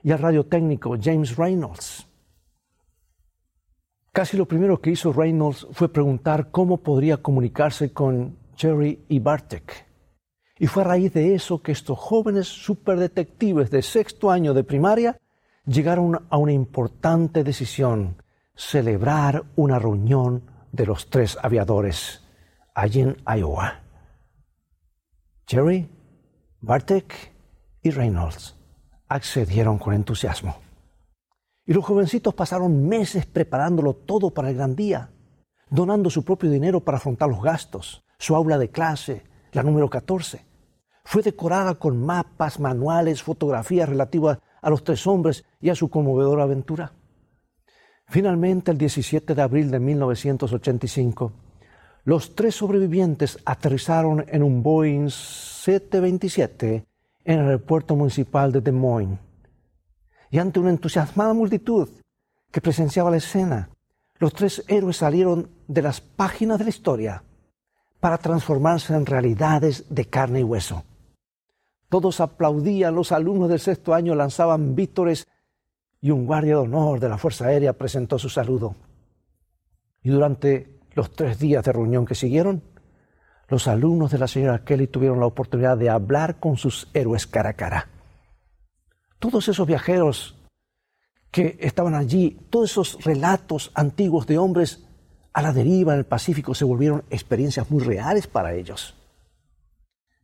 y 0.05 0.13
el 0.13 0.19
radiotécnico 0.19 0.97
James 1.03 1.35
Reynolds. 1.37 2.07
Casi 4.13 4.37
lo 4.37 4.47
primero 4.47 4.81
que 4.81 4.91
hizo 4.91 5.13
Reynolds 5.13 5.67
fue 5.73 5.91
preguntar 5.93 6.51
cómo 6.51 6.77
podría 6.77 7.17
comunicarse 7.17 7.93
con 7.93 8.37
Cherry 8.55 9.07
y 9.09 9.19
Bartek. 9.19 9.87
Y 10.59 10.67
fue 10.69 10.83
a 10.83 10.87
raíz 10.87 11.13
de 11.15 11.35
eso 11.35 11.63
que 11.63 11.73
estos 11.73 11.99
jóvenes 11.99 12.47
superdetectives 12.47 13.71
de 13.71 13.83
sexto 13.83 14.31
año 14.31 14.55
de 14.55 14.63
primaria 14.63 15.19
llegaron 15.67 16.27
a 16.29 16.37
una 16.37 16.53
importante 16.53 17.43
decisión, 17.43 18.23
celebrar 18.55 19.45
una 19.57 19.79
reunión 19.79 20.43
de 20.71 20.87
los 20.87 21.09
tres 21.09 21.37
aviadores 21.43 22.23
allí 22.75 23.01
en 23.01 23.17
Iowa. 23.27 23.81
Jerry, 25.47 25.89
Bartek 26.61 27.33
y 27.83 27.91
Reynolds 27.91 28.55
accedieron 29.15 29.79
con 29.79 29.95
entusiasmo. 29.95 30.57
Y 31.65 31.73
los 31.73 31.85
jovencitos 31.85 32.35
pasaron 32.35 32.89
meses 32.89 33.27
preparándolo 33.27 33.95
todo 33.95 34.31
para 34.31 34.51
el 34.51 34.57
gran 34.57 34.75
día, 34.75 35.11
donando 35.71 36.11
su 36.11 36.25
propio 36.25 36.51
dinero 36.51 36.81
para 36.81 36.99
afrontar 36.99 37.29
los 37.29 37.41
gastos, 37.41 38.05
su 38.19 38.35
aula 38.35 38.59
de 38.59 38.71
clase, 38.71 39.23
la 39.53 39.63
número 39.63 39.89
14. 39.89 40.45
Fue 41.05 41.23
decorada 41.23 41.77
con 41.77 42.05
mapas, 42.05 42.59
manuales, 42.59 43.23
fotografías 43.23 43.89
relativas 43.89 44.39
a 44.61 44.69
los 44.69 44.83
tres 44.83 45.07
hombres 45.07 45.45
y 45.61 45.71
a 45.71 45.77
su 45.77 45.89
conmovedora 45.89 46.43
aventura. 46.43 46.93
Finalmente, 48.09 48.73
el 48.73 48.79
17 48.79 49.35
de 49.35 49.43
abril 49.43 49.71
de 49.71 49.79
1985, 49.79 51.33
los 52.03 52.35
tres 52.35 52.57
sobrevivientes 52.57 53.39
aterrizaron 53.45 54.25
en 54.29 54.43
un 54.43 54.63
Boeing 54.63 55.09
727 55.09 56.85
en 57.25 57.41
el 57.41 57.47
aeropuerto 57.47 57.97
municipal 57.97 58.53
de 58.53 58.61
Des 58.61 58.75
Moines. 58.75 59.19
Y 60.31 60.39
ante 60.39 60.61
una 60.61 60.71
entusiasmada 60.71 61.33
multitud 61.33 61.89
que 62.51 62.61
presenciaba 62.61 63.11
la 63.11 63.17
escena, 63.17 63.71
los 64.19 64.33
tres 64.33 64.65
héroes 64.69 64.99
salieron 64.99 65.51
de 65.67 65.83
las 65.83 66.01
páginas 66.01 66.59
de 66.59 66.65
la 66.65 66.71
historia 66.71 67.25
para 68.01 68.19
transformarse 68.19 68.95
en 68.95 69.07
realidades 69.07 69.87
de 69.89 70.05
carne 70.05 70.41
y 70.41 70.45
hueso. 70.45 70.85
Todos 71.89 72.21
aplaudían, 72.21 72.95
los 72.95 73.13
alumnos 73.13 73.49
del 73.49 73.61
sexto 73.61 73.95
año 73.95 74.15
lanzaban 74.15 74.75
vítores 74.75 75.27
y 76.01 76.11
un 76.11 76.27
guardia 76.27 76.55
de 76.55 76.61
honor 76.61 77.01
de 77.01 77.09
la 77.09 77.19
Fuerza 77.19 77.47
Aérea 77.47 77.73
presentó 77.73 78.19
su 78.19 78.29
saludo. 78.29 78.75
Y 80.03 80.11
durante 80.11 80.81
los 80.93 81.11
tres 81.13 81.39
días 81.39 81.65
de 81.65 81.73
reunión 81.73 82.05
que 82.05 82.15
siguieron, 82.15 82.63
los 83.55 83.69
alumnos 83.69 84.11
de 84.11 84.19
la 84.19 84.27
señora 84.27 84.65
Kelly 84.65 84.89
tuvieron 84.89 85.21
la 85.21 85.27
oportunidad 85.27 85.79
de 85.79 85.89
hablar 85.89 86.41
con 86.41 86.57
sus 86.57 86.89
héroes 86.93 87.29
cara 87.29 87.51
a 87.51 87.53
cara. 87.53 87.89
Todos 89.21 89.47
esos 89.47 89.65
viajeros 89.65 90.35
que 91.31 91.57
estaban 91.61 91.95
allí, 91.95 92.37
todos 92.51 92.73
esos 92.73 93.05
relatos 93.05 93.71
antiguos 93.77 94.27
de 94.27 94.39
hombres 94.39 94.89
a 95.33 95.41
la 95.41 95.53
deriva 95.53 95.93
en 95.93 96.01
el 96.01 96.05
Pacífico 96.05 96.53
se 96.53 96.65
volvieron 96.65 97.05
experiencias 97.11 97.71
muy 97.71 97.85
reales 97.85 98.27
para 98.27 98.55
ellos. 98.55 98.97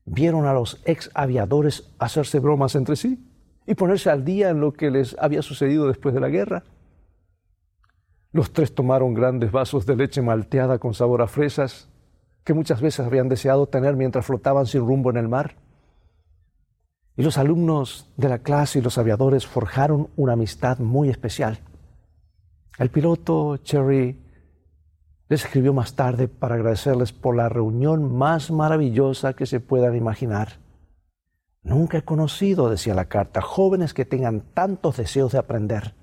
Vieron 0.04 0.46
a 0.46 0.52
los 0.52 0.82
ex 0.84 1.08
aviadores 1.14 1.88
hacerse 2.00 2.40
bromas 2.40 2.74
entre 2.74 2.96
sí 2.96 3.30
y 3.64 3.76
ponerse 3.76 4.10
al 4.10 4.24
día 4.24 4.50
en 4.50 4.60
lo 4.60 4.72
que 4.72 4.90
les 4.90 5.16
había 5.20 5.42
sucedido 5.42 5.86
después 5.86 6.16
de 6.16 6.20
la 6.20 6.30
guerra. 6.30 6.64
Los 8.32 8.52
tres 8.52 8.74
tomaron 8.74 9.14
grandes 9.14 9.52
vasos 9.52 9.86
de 9.86 9.94
leche 9.94 10.20
malteada 10.20 10.80
con 10.80 10.94
sabor 10.94 11.22
a 11.22 11.28
fresas 11.28 11.90
que 12.44 12.54
muchas 12.54 12.80
veces 12.80 13.06
habían 13.06 13.28
deseado 13.28 13.66
tener 13.66 13.96
mientras 13.96 14.26
flotaban 14.26 14.66
sin 14.66 14.80
rumbo 14.80 15.10
en 15.10 15.16
el 15.16 15.28
mar. 15.28 15.56
Y 17.16 17.22
los 17.22 17.38
alumnos 17.38 18.08
de 18.16 18.28
la 18.28 18.38
clase 18.38 18.78
y 18.78 18.82
los 18.82 18.98
aviadores 18.98 19.46
forjaron 19.46 20.08
una 20.16 20.32
amistad 20.32 20.78
muy 20.78 21.10
especial. 21.10 21.60
El 22.78 22.90
piloto 22.90 23.58
Cherry 23.58 24.18
les 25.28 25.44
escribió 25.44 25.72
más 25.72 25.94
tarde 25.94 26.28
para 26.28 26.54
agradecerles 26.54 27.12
por 27.12 27.36
la 27.36 27.48
reunión 27.48 28.16
más 28.16 28.50
maravillosa 28.50 29.34
que 29.34 29.46
se 29.46 29.60
puedan 29.60 29.94
imaginar. 29.94 30.58
Nunca 31.62 31.98
he 31.98 32.02
conocido, 32.02 32.70
decía 32.70 32.94
la 32.94 33.04
carta, 33.04 33.42
jóvenes 33.42 33.92
que 33.92 34.06
tengan 34.06 34.40
tantos 34.54 34.96
deseos 34.96 35.32
de 35.32 35.38
aprender. 35.38 35.94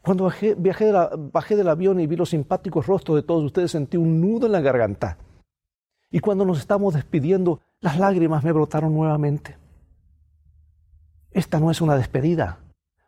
Cuando 0.00 0.24
bajé, 0.24 0.56
bajé 0.56 1.56
del 1.56 1.68
avión 1.68 2.00
y 2.00 2.06
vi 2.06 2.16
los 2.16 2.30
simpáticos 2.30 2.86
rostros 2.86 3.16
de 3.16 3.22
todos 3.22 3.44
ustedes, 3.44 3.72
sentí 3.72 3.96
un 3.96 4.20
nudo 4.20 4.46
en 4.46 4.52
la 4.52 4.60
garganta. 4.60 5.18
Y 6.16 6.20
cuando 6.20 6.46
nos 6.46 6.60
estamos 6.60 6.94
despidiendo, 6.94 7.60
las 7.82 7.98
lágrimas 7.98 8.42
me 8.42 8.50
brotaron 8.50 8.94
nuevamente. 8.94 9.58
Esta 11.30 11.60
no 11.60 11.70
es 11.70 11.82
una 11.82 11.94
despedida, 11.94 12.60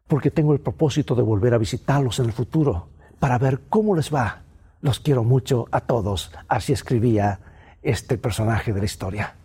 porque 0.07 0.31
tengo 0.31 0.53
el 0.53 0.61
propósito 0.61 1.15
de 1.15 1.23
volver 1.23 1.55
a 1.55 1.59
visitarlos 1.59 2.19
en 2.19 2.27
el 2.27 2.35
futuro 2.35 2.89
para 3.19 3.39
ver 3.39 3.63
cómo 3.71 3.97
les 3.97 4.15
va. 4.15 4.43
Los 4.83 5.01
quiero 5.01 5.25
mucho 5.25 5.69
a 5.71 5.81
todos, 5.81 6.33
así 6.49 6.75
escribía 6.75 7.41
este 7.81 8.19
personaje 8.19 8.75
de 8.75 8.81
la 8.81 8.85
historia. 8.85 9.37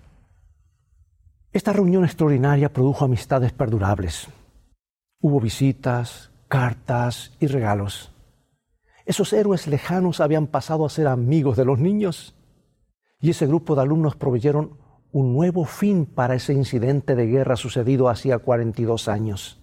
Esta 1.53 1.71
reunión 1.71 2.03
extraordinaria 2.03 2.67
produjo 2.67 3.05
amistades 3.05 3.53
perdurables. 3.53 4.27
Hubo 5.21 5.39
visitas, 5.39 6.31
cartas 6.49 7.31
y 7.39 7.47
regalos. 7.47 8.11
Esos 9.05 9.31
héroes 9.31 9.67
lejanos 9.67 10.19
habían 10.19 10.47
pasado 10.47 10.85
a 10.85 10.89
ser 10.89 11.07
amigos 11.07 11.55
de 11.55 11.63
los 11.63 11.79
niños 11.79 12.35
y 13.23 13.31
ese 13.31 13.47
grupo 13.47 13.73
de 13.73 13.81
alumnos 13.81 14.15
proveyeron 14.15 14.77
un 15.11 15.33
nuevo 15.33 15.65
fin 15.65 16.05
para 16.05 16.35
ese 16.35 16.53
incidente 16.53 17.15
de 17.15 17.25
guerra 17.25 17.55
sucedido 17.55 18.07
hacía 18.07 18.37
42 18.37 19.07
años. 19.07 19.59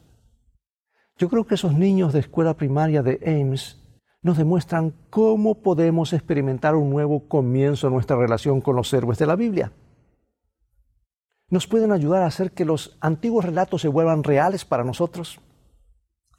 Yo 1.17 1.29
creo 1.29 1.47
que 1.47 1.55
esos 1.55 1.75
niños 1.75 2.13
de 2.13 2.19
escuela 2.19 2.55
primaria 2.55 3.05
de 3.05 3.21
Ames 3.25 3.81
nos 4.21 4.37
demuestran 4.37 4.93
cómo 5.11 5.63
podemos 5.63 6.13
experimentar 6.13 6.75
un 6.75 6.91
nuevo 6.91 7.29
comienzo 7.29 7.87
en 7.87 7.93
nuestra 7.93 8.17
relación 8.17 8.61
con 8.61 8.75
los 8.75 8.93
héroes 8.93 9.19
de 9.19 9.27
la 9.27 9.37
Biblia. 9.37 9.71
Nos 11.49 11.69
pueden 11.69 11.93
ayudar 11.93 12.23
a 12.23 12.27
hacer 12.27 12.51
que 12.51 12.65
los 12.65 12.97
antiguos 13.01 13.45
relatos 13.45 13.83
se 13.83 13.89
vuelvan 13.89 14.25
reales 14.25 14.65
para 14.65 14.83
nosotros 14.83 15.39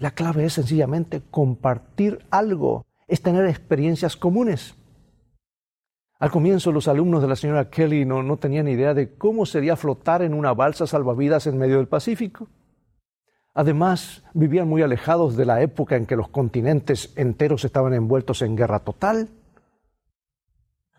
la 0.01 0.09
clave 0.09 0.45
es 0.45 0.53
sencillamente 0.53 1.21
compartir 1.29 2.25
algo, 2.31 2.87
es 3.07 3.21
tener 3.21 3.45
experiencias 3.45 4.17
comunes. 4.17 4.73
Al 6.21 6.29
comienzo 6.29 6.71
los 6.71 6.87
alumnos 6.87 7.23
de 7.23 7.27
la 7.27 7.35
señora 7.35 7.71
Kelly 7.71 8.05
no, 8.05 8.21
no 8.21 8.37
tenían 8.37 8.67
idea 8.67 8.93
de 8.93 9.15
cómo 9.15 9.43
sería 9.47 9.75
flotar 9.75 10.21
en 10.21 10.35
una 10.35 10.53
balsa 10.53 10.85
salvavidas 10.85 11.47
en 11.47 11.57
medio 11.57 11.77
del 11.77 11.87
Pacífico. 11.87 12.47
Además, 13.55 14.23
vivían 14.35 14.69
muy 14.69 14.83
alejados 14.83 15.35
de 15.35 15.45
la 15.45 15.63
época 15.63 15.95
en 15.95 16.05
que 16.05 16.15
los 16.15 16.27
continentes 16.27 17.11
enteros 17.15 17.65
estaban 17.65 17.95
envueltos 17.95 18.43
en 18.43 18.55
guerra 18.55 18.81
total. 18.81 19.29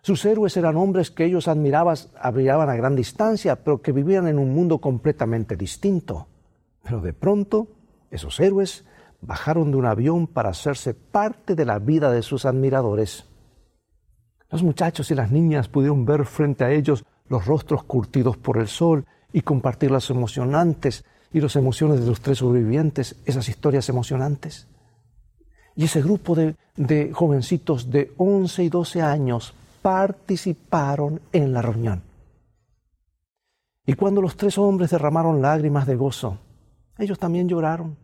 Sus 0.02 0.25
héroes 0.25 0.57
eran 0.57 0.76
hombres 0.76 1.12
que 1.12 1.25
ellos 1.25 1.47
admiraban, 1.47 1.97
admiraban 2.21 2.69
a 2.69 2.75
gran 2.75 2.97
distancia, 2.97 3.62
pero 3.62 3.81
que 3.81 3.93
vivían 3.93 4.26
en 4.26 4.41
un 4.41 4.52
mundo 4.52 4.79
completamente 4.79 5.55
distinto. 5.55 6.26
Pero 6.83 7.00
de 7.00 7.12
pronto, 7.12 7.69
esos 8.11 8.41
héroes 8.41 8.85
bajaron 9.21 9.71
de 9.71 9.76
un 9.76 9.87
avión 9.87 10.26
para 10.26 10.49
hacerse 10.49 10.95
parte 10.95 11.55
de 11.55 11.64
la 11.64 11.79
vida 11.79 12.11
de 12.11 12.23
sus 12.23 12.45
admiradores. 12.45 13.32
Los 14.53 14.63
muchachos 14.63 15.11
y 15.11 15.15
las 15.15 15.33
niñas 15.33 15.67
pudieron 15.69 16.05
ver 16.05 16.25
frente 16.27 16.63
a 16.65 16.71
ellos 16.71 17.05
los 17.29 17.47
rostros 17.47 17.83
curtidos 17.83 18.37
por 18.37 18.59
el 18.59 18.69
sol 18.69 19.07
y 19.33 19.41
compartir 19.41 19.91
las 19.91 20.11
emocionantes 20.11 21.05
y 21.33 21.41
las 21.41 21.57
emociones 21.57 22.01
de 22.01 22.07
los 22.07 22.21
tres 22.21 22.39
sobrevivientes, 22.39 23.17
esas 23.25 23.49
historias 23.49 23.89
emocionantes. 23.89 24.69
Y 25.75 25.85
ese 25.85 26.03
grupo 26.03 26.35
de, 26.35 26.55
de 26.77 27.13
jovencitos 27.13 27.91
de 27.91 28.13
11 28.19 28.65
y 28.65 28.69
12 28.69 29.03
años 29.03 29.55
participaron 29.81 31.21
en 31.33 31.53
la 31.53 31.63
reunión. 31.63 32.03
Y 33.87 33.95
cuando 33.95 34.21
los 34.23 34.37
tres 34.37 34.59
hombres 34.59 34.91
derramaron 34.91 35.43
lágrimas 35.43 35.87
de 35.87 35.97
gozo, 35.97 36.39
ellos 36.99 37.19
también 37.19 37.49
lloraron 37.49 37.97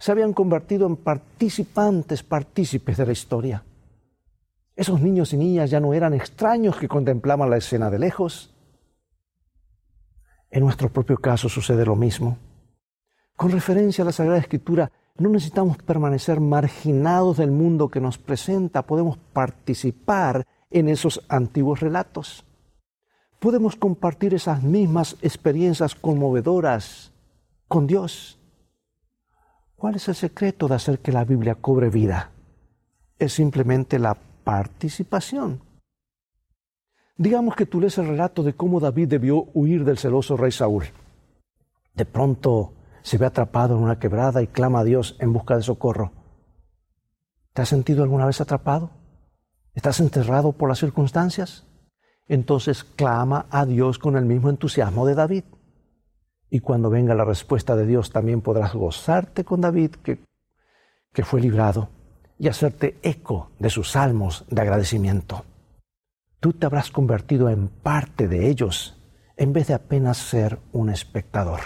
se 0.00 0.10
habían 0.10 0.32
convertido 0.32 0.86
en 0.86 0.96
participantes, 0.96 2.22
partícipes 2.22 2.96
de 2.96 3.06
la 3.06 3.12
historia. 3.12 3.62
Esos 4.76 5.00
niños 5.00 5.32
y 5.32 5.36
niñas 5.36 5.70
ya 5.70 5.80
no 5.80 5.92
eran 5.92 6.14
extraños 6.14 6.76
que 6.76 6.88
contemplaban 6.88 7.50
la 7.50 7.56
escena 7.56 7.90
de 7.90 7.98
lejos. 7.98 8.54
En 10.50 10.64
nuestro 10.64 10.88
propio 10.90 11.18
caso 11.18 11.48
sucede 11.48 11.84
lo 11.84 11.96
mismo. 11.96 12.38
Con 13.36 13.50
referencia 13.50 14.02
a 14.02 14.06
la 14.06 14.12
Sagrada 14.12 14.38
Escritura, 14.38 14.90
no 15.16 15.28
necesitamos 15.28 15.76
permanecer 15.78 16.40
marginados 16.40 17.36
del 17.36 17.50
mundo 17.50 17.88
que 17.88 18.00
nos 18.00 18.18
presenta, 18.18 18.82
podemos 18.82 19.18
participar 19.32 20.46
en 20.70 20.88
esos 20.88 21.24
antiguos 21.28 21.80
relatos. 21.80 22.44
Podemos 23.38 23.76
compartir 23.76 24.34
esas 24.34 24.62
mismas 24.62 25.16
experiencias 25.22 25.94
conmovedoras 25.94 27.12
con 27.68 27.86
Dios. 27.86 28.38
¿Cuál 29.76 29.96
es 29.96 30.08
el 30.08 30.14
secreto 30.14 30.68
de 30.68 30.74
hacer 30.74 30.98
que 30.98 31.12
la 31.12 31.24
Biblia 31.24 31.54
cobre 31.54 31.88
vida? 31.88 32.32
Es 33.18 33.32
simplemente 33.32 33.98
la 33.98 34.16
participación. 34.44 35.60
Digamos 37.16 37.54
que 37.54 37.66
tú 37.66 37.80
lees 37.80 37.98
el 37.98 38.08
relato 38.08 38.42
de 38.42 38.54
cómo 38.54 38.80
David 38.80 39.08
debió 39.08 39.48
huir 39.52 39.84
del 39.84 39.98
celoso 39.98 40.36
rey 40.36 40.52
Saúl. 40.52 40.84
De 41.94 42.06
pronto 42.06 42.72
se 43.02 43.18
ve 43.18 43.26
atrapado 43.26 43.76
en 43.76 43.82
una 43.82 43.98
quebrada 43.98 44.42
y 44.42 44.46
clama 44.46 44.80
a 44.80 44.84
Dios 44.84 45.16
en 45.20 45.32
busca 45.32 45.56
de 45.56 45.62
socorro. 45.62 46.12
¿Te 47.52 47.62
has 47.62 47.68
sentido 47.68 48.02
alguna 48.02 48.26
vez 48.26 48.40
atrapado? 48.40 48.90
¿Estás 49.74 50.00
enterrado 50.00 50.52
por 50.52 50.68
las 50.68 50.78
circunstancias? 50.78 51.66
entonces 52.30 52.84
clama 52.84 53.46
a 53.50 53.66
Dios 53.66 53.98
con 53.98 54.16
el 54.16 54.24
mismo 54.24 54.50
entusiasmo 54.50 55.04
de 55.04 55.16
David. 55.16 55.44
Y 56.48 56.60
cuando 56.60 56.88
venga 56.88 57.12
la 57.12 57.24
respuesta 57.24 57.74
de 57.74 57.86
Dios, 57.86 58.12
también 58.12 58.40
podrás 58.40 58.72
gozarte 58.72 59.44
con 59.44 59.60
David, 59.60 59.96
que, 59.96 60.20
que 61.12 61.24
fue 61.24 61.40
librado, 61.40 61.88
y 62.40 62.48
hacerte 62.48 62.98
eco 63.02 63.50
de 63.58 63.68
sus 63.68 63.90
salmos 63.90 64.46
de 64.48 64.62
agradecimiento. 64.62 65.44
Tú 66.40 66.54
te 66.54 66.64
habrás 66.64 66.90
convertido 66.90 67.50
en 67.50 67.68
parte 67.68 68.28
de 68.28 68.48
ellos 68.48 68.96
en 69.36 69.52
vez 69.52 69.66
de 69.66 69.74
apenas 69.74 70.16
ser 70.16 70.58
un 70.72 70.88
espectador. 70.88 71.60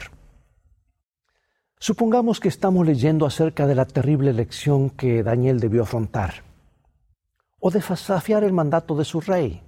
Supongamos 1.79 2.41
que 2.41 2.49
estamos 2.49 2.85
leyendo 2.85 3.25
acerca 3.25 3.69
de 3.69 3.77
la 3.77 3.85
terrible 3.85 4.33
lección 4.33 4.91
que 4.91 5.23
Daniel 5.23 5.61
debió 5.61 5.83
afrontar, 5.83 6.43
o 7.61 7.71
desafiar 7.71 8.43
el 8.43 8.53
mandato 8.53 8.97
de 8.97 9.05
su 9.05 9.21
rey, 9.21 9.63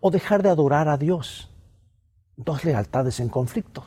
o 0.00 0.10
dejar 0.10 0.42
de 0.42 0.48
adorar 0.48 0.88
a 0.88 0.96
Dios. 0.96 1.50
Dos 2.36 2.64
lealtades 2.64 3.20
en 3.20 3.28
conflicto. 3.28 3.84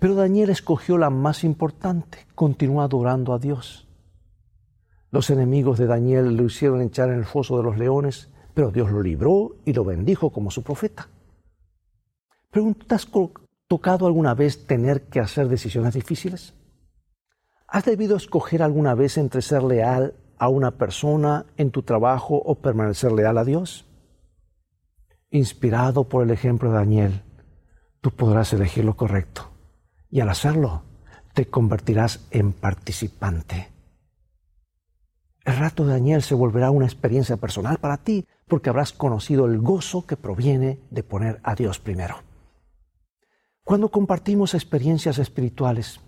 Pero 0.00 0.16
Daniel 0.16 0.50
escogió 0.50 0.98
la 0.98 1.10
más 1.10 1.44
importante, 1.44 2.26
continuó 2.34 2.82
adorando 2.82 3.32
a 3.34 3.38
Dios. 3.38 3.87
Los 5.10 5.30
enemigos 5.30 5.78
de 5.78 5.86
Daniel 5.86 6.36
lo 6.36 6.44
hicieron 6.44 6.82
echar 6.82 7.08
en 7.08 7.16
el 7.16 7.24
foso 7.24 7.56
de 7.56 7.62
los 7.62 7.78
leones, 7.78 8.30
pero 8.54 8.70
Dios 8.70 8.90
lo 8.90 9.02
libró 9.02 9.56
y 9.64 9.72
lo 9.72 9.84
bendijo 9.84 10.30
como 10.30 10.50
su 10.50 10.62
profeta. 10.62 11.08
¿te 12.50 12.94
has 12.94 13.08
tocado 13.68 14.06
alguna 14.06 14.34
vez 14.34 14.66
tener 14.66 15.08
que 15.08 15.20
hacer 15.20 15.48
decisiones 15.48 15.94
difíciles? 15.94 16.54
¿Has 17.66 17.84
debido 17.84 18.16
escoger 18.16 18.62
alguna 18.62 18.94
vez 18.94 19.18
entre 19.18 19.42
ser 19.42 19.62
leal 19.62 20.14
a 20.38 20.48
una 20.48 20.72
persona 20.72 21.46
en 21.56 21.70
tu 21.70 21.82
trabajo 21.82 22.36
o 22.36 22.56
permanecer 22.56 23.12
leal 23.12 23.38
a 23.38 23.44
Dios? 23.44 23.86
Inspirado 25.30 26.08
por 26.08 26.22
el 26.22 26.30
ejemplo 26.30 26.70
de 26.70 26.76
Daniel, 26.76 27.22
tú 28.00 28.10
podrás 28.10 28.52
elegir 28.52 28.84
lo 28.84 28.96
correcto 28.96 29.50
y 30.10 30.20
al 30.20 30.30
hacerlo 30.30 30.82
te 31.34 31.46
convertirás 31.46 32.26
en 32.30 32.52
participante. 32.52 33.77
Rato 35.58 35.84
Daniel 35.84 36.22
se 36.22 36.34
volverá 36.34 36.70
una 36.70 36.86
experiencia 36.86 37.36
personal 37.36 37.78
para 37.78 37.98
ti 37.98 38.24
porque 38.46 38.70
habrás 38.70 38.92
conocido 38.92 39.46
el 39.46 39.58
gozo 39.58 40.06
que 40.06 40.16
proviene 40.16 40.78
de 40.90 41.02
poner 41.02 41.40
a 41.42 41.54
Dios 41.54 41.78
primero. 41.80 42.16
Cuando 43.64 43.90
compartimos 43.90 44.54
experiencias 44.54 45.18
espirituales, 45.18 46.00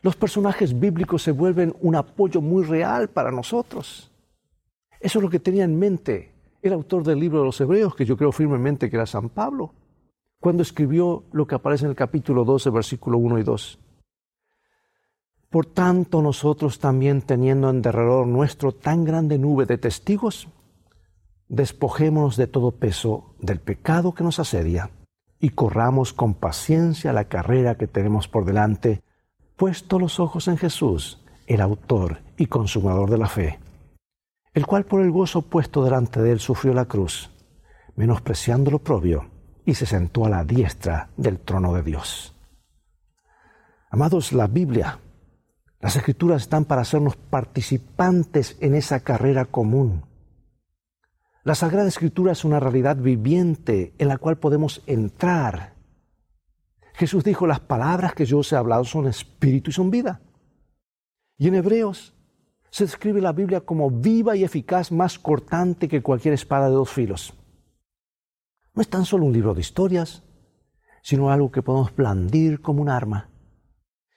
los 0.00 0.16
personajes 0.16 0.78
bíblicos 0.78 1.22
se 1.22 1.32
vuelven 1.32 1.74
un 1.80 1.96
apoyo 1.96 2.40
muy 2.40 2.64
real 2.64 3.08
para 3.08 3.30
nosotros. 3.30 4.10
Eso 5.00 5.18
es 5.18 5.22
lo 5.22 5.30
que 5.30 5.40
tenía 5.40 5.64
en 5.64 5.78
mente 5.78 6.32
el 6.62 6.72
autor 6.72 7.02
del 7.02 7.18
libro 7.18 7.40
de 7.40 7.46
los 7.46 7.60
Hebreos, 7.60 7.94
que 7.94 8.04
yo 8.04 8.16
creo 8.16 8.32
firmemente 8.32 8.88
que 8.88 8.96
era 8.96 9.06
San 9.06 9.28
Pablo 9.28 9.74
cuando 10.42 10.64
escribió 10.64 11.22
lo 11.30 11.46
que 11.46 11.54
aparece 11.54 11.84
en 11.84 11.90
el 11.90 11.96
capítulo 11.96 12.44
12, 12.44 12.70
versículo 12.70 13.16
1 13.18 13.38
y 13.38 13.42
2. 13.44 13.78
Por 15.52 15.66
tanto, 15.66 16.22
nosotros 16.22 16.78
también 16.78 17.20
teniendo 17.20 17.68
en 17.68 17.82
derredor 17.82 18.26
nuestro 18.26 18.72
tan 18.72 19.04
grande 19.04 19.38
nube 19.38 19.66
de 19.66 19.76
testigos, 19.76 20.48
despojémonos 21.48 22.38
de 22.38 22.46
todo 22.46 22.70
peso 22.70 23.34
del 23.38 23.60
pecado 23.60 24.14
que 24.14 24.24
nos 24.24 24.38
asedia 24.38 24.90
y 25.38 25.50
corramos 25.50 26.14
con 26.14 26.32
paciencia 26.32 27.12
la 27.12 27.24
carrera 27.24 27.76
que 27.76 27.86
tenemos 27.86 28.28
por 28.28 28.46
delante, 28.46 29.02
puesto 29.56 29.98
los 29.98 30.20
ojos 30.20 30.48
en 30.48 30.56
Jesús, 30.56 31.22
el 31.46 31.60
autor 31.60 32.20
y 32.38 32.46
consumador 32.46 33.10
de 33.10 33.18
la 33.18 33.28
fe, 33.28 33.60
el 34.54 34.64
cual 34.64 34.86
por 34.86 35.02
el 35.02 35.10
gozo 35.10 35.42
puesto 35.42 35.84
delante 35.84 36.22
de 36.22 36.32
él 36.32 36.40
sufrió 36.40 36.72
la 36.72 36.86
cruz, 36.86 37.30
menospreciando 37.94 38.70
lo 38.70 38.78
propio 38.78 39.28
y 39.66 39.74
se 39.74 39.84
sentó 39.84 40.24
a 40.24 40.30
la 40.30 40.44
diestra 40.44 41.10
del 41.18 41.40
trono 41.40 41.74
de 41.74 41.82
Dios. 41.82 42.34
Amados, 43.90 44.32
la 44.32 44.46
Biblia, 44.46 44.98
las 45.82 45.96
escrituras 45.96 46.40
están 46.40 46.64
para 46.64 46.80
hacernos 46.80 47.16
participantes 47.16 48.56
en 48.60 48.74
esa 48.74 49.00
carrera 49.00 49.44
común. 49.44 50.04
La 51.44 51.54
Sagrada 51.54 51.88
Escritura 51.88 52.32
es 52.32 52.44
una 52.44 52.60
realidad 52.60 52.96
viviente 52.96 53.92
en 53.98 54.08
la 54.08 54.16
cual 54.16 54.38
podemos 54.38 54.82
entrar. 54.86 55.74
Jesús 56.94 57.24
dijo, 57.24 57.46
las 57.46 57.60
palabras 57.60 58.14
que 58.14 58.24
yo 58.24 58.38
os 58.38 58.50
he 58.52 58.56
hablado 58.56 58.84
son 58.84 59.08
espíritu 59.08 59.70
y 59.70 59.74
son 59.74 59.90
vida. 59.90 60.22
Y 61.36 61.48
en 61.48 61.56
Hebreos 61.56 62.14
se 62.70 62.84
describe 62.84 63.20
la 63.20 63.32
Biblia 63.32 63.60
como 63.60 63.90
viva 63.90 64.36
y 64.36 64.44
eficaz, 64.44 64.90
más 64.90 65.18
cortante 65.18 65.88
que 65.88 66.00
cualquier 66.00 66.32
espada 66.32 66.68
de 66.68 66.74
dos 66.74 66.90
filos 66.90 67.34
no 68.74 68.82
es 68.82 68.88
tan 68.88 69.04
solo 69.04 69.26
un 69.26 69.32
libro 69.32 69.54
de 69.54 69.60
historias, 69.60 70.22
sino 71.02 71.30
algo 71.30 71.50
que 71.50 71.62
podemos 71.62 71.94
blandir 71.94 72.60
como 72.60 72.82
un 72.82 72.88
arma. 72.88 73.28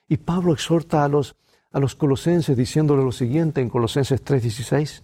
Y 0.07 0.17
Pablo 0.17 0.53
exhorta 0.53 1.03
a 1.03 1.07
los, 1.07 1.35
a 1.75 1.79
los 1.79 1.93
colosenses 1.95 2.55
diciéndole 2.55 3.03
lo 3.03 3.11
siguiente 3.11 3.59
en 3.59 3.69
Colosenses 3.69 4.23
3:16, 4.23 5.03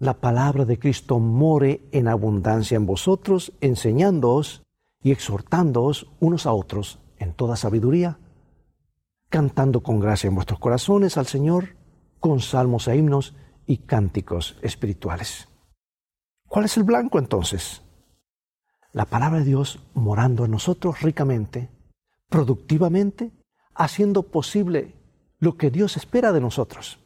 la 0.00 0.14
palabra 0.14 0.64
de 0.64 0.76
Cristo 0.76 1.20
more 1.20 1.80
en 1.92 2.08
abundancia 2.08 2.74
en 2.74 2.84
vosotros, 2.84 3.52
enseñándoos 3.60 4.64
y 5.04 5.12
exhortándoos 5.12 6.10
unos 6.18 6.46
a 6.46 6.52
otros 6.52 6.98
en 7.16 7.32
toda 7.32 7.54
sabiduría, 7.54 8.18
cantando 9.28 9.84
con 9.84 10.00
gracia 10.00 10.26
en 10.26 10.34
vuestros 10.34 10.58
corazones 10.58 11.16
al 11.16 11.26
Señor, 11.26 11.76
con 12.18 12.40
salmos 12.40 12.88
e 12.88 12.96
himnos 12.96 13.36
y 13.64 13.76
cánticos 13.76 14.58
espirituales. 14.62 15.48
¿Cuál 16.48 16.64
es 16.64 16.76
el 16.76 16.82
blanco 16.82 17.20
entonces? 17.20 17.82
la 18.92 19.06
palabra 19.06 19.38
de 19.38 19.46
Dios 19.46 19.78
morando 19.94 20.44
en 20.44 20.50
nosotros 20.50 21.00
ricamente, 21.00 21.70
productivamente, 22.28 23.30
haciendo 23.74 24.24
posible 24.24 25.01
lo 25.42 25.56
que 25.56 25.72
Dios 25.72 25.96
espera 25.96 26.32
de 26.32 26.40
nosotros. 26.40 27.00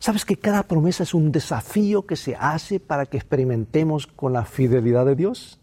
¿Sabes 0.00 0.24
que 0.24 0.36
cada 0.36 0.64
promesa 0.64 1.04
es 1.04 1.14
un 1.14 1.30
desafío 1.30 2.04
que 2.04 2.16
se 2.16 2.34
hace 2.34 2.80
para 2.80 3.06
que 3.06 3.16
experimentemos 3.16 4.08
con 4.08 4.32
la 4.32 4.44
fidelidad 4.44 5.06
de 5.06 5.14
Dios? 5.14 5.60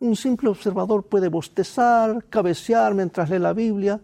Un 0.00 0.16
simple 0.16 0.48
observador 0.48 1.08
puede 1.08 1.28
bostezar, 1.28 2.24
cabecear 2.30 2.94
mientras 2.94 3.28
lee 3.28 3.38
la 3.38 3.52
Biblia, 3.52 4.00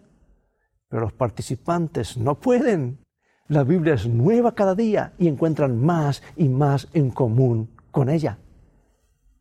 pero 0.89 1.01
los 1.01 1.13
participantes 1.13 2.17
no 2.17 2.39
pueden. 2.39 2.99
La 3.47 3.63
Biblia 3.63 3.95
es 3.95 4.05
nueva 4.05 4.53
cada 4.53 4.75
día 4.75 5.13
y 5.17 5.29
encuentran 5.29 5.83
más 5.83 6.21
y 6.35 6.49
más 6.49 6.87
en 6.93 7.09
común 7.09 7.71
con 7.89 8.09
ella. 8.09 8.37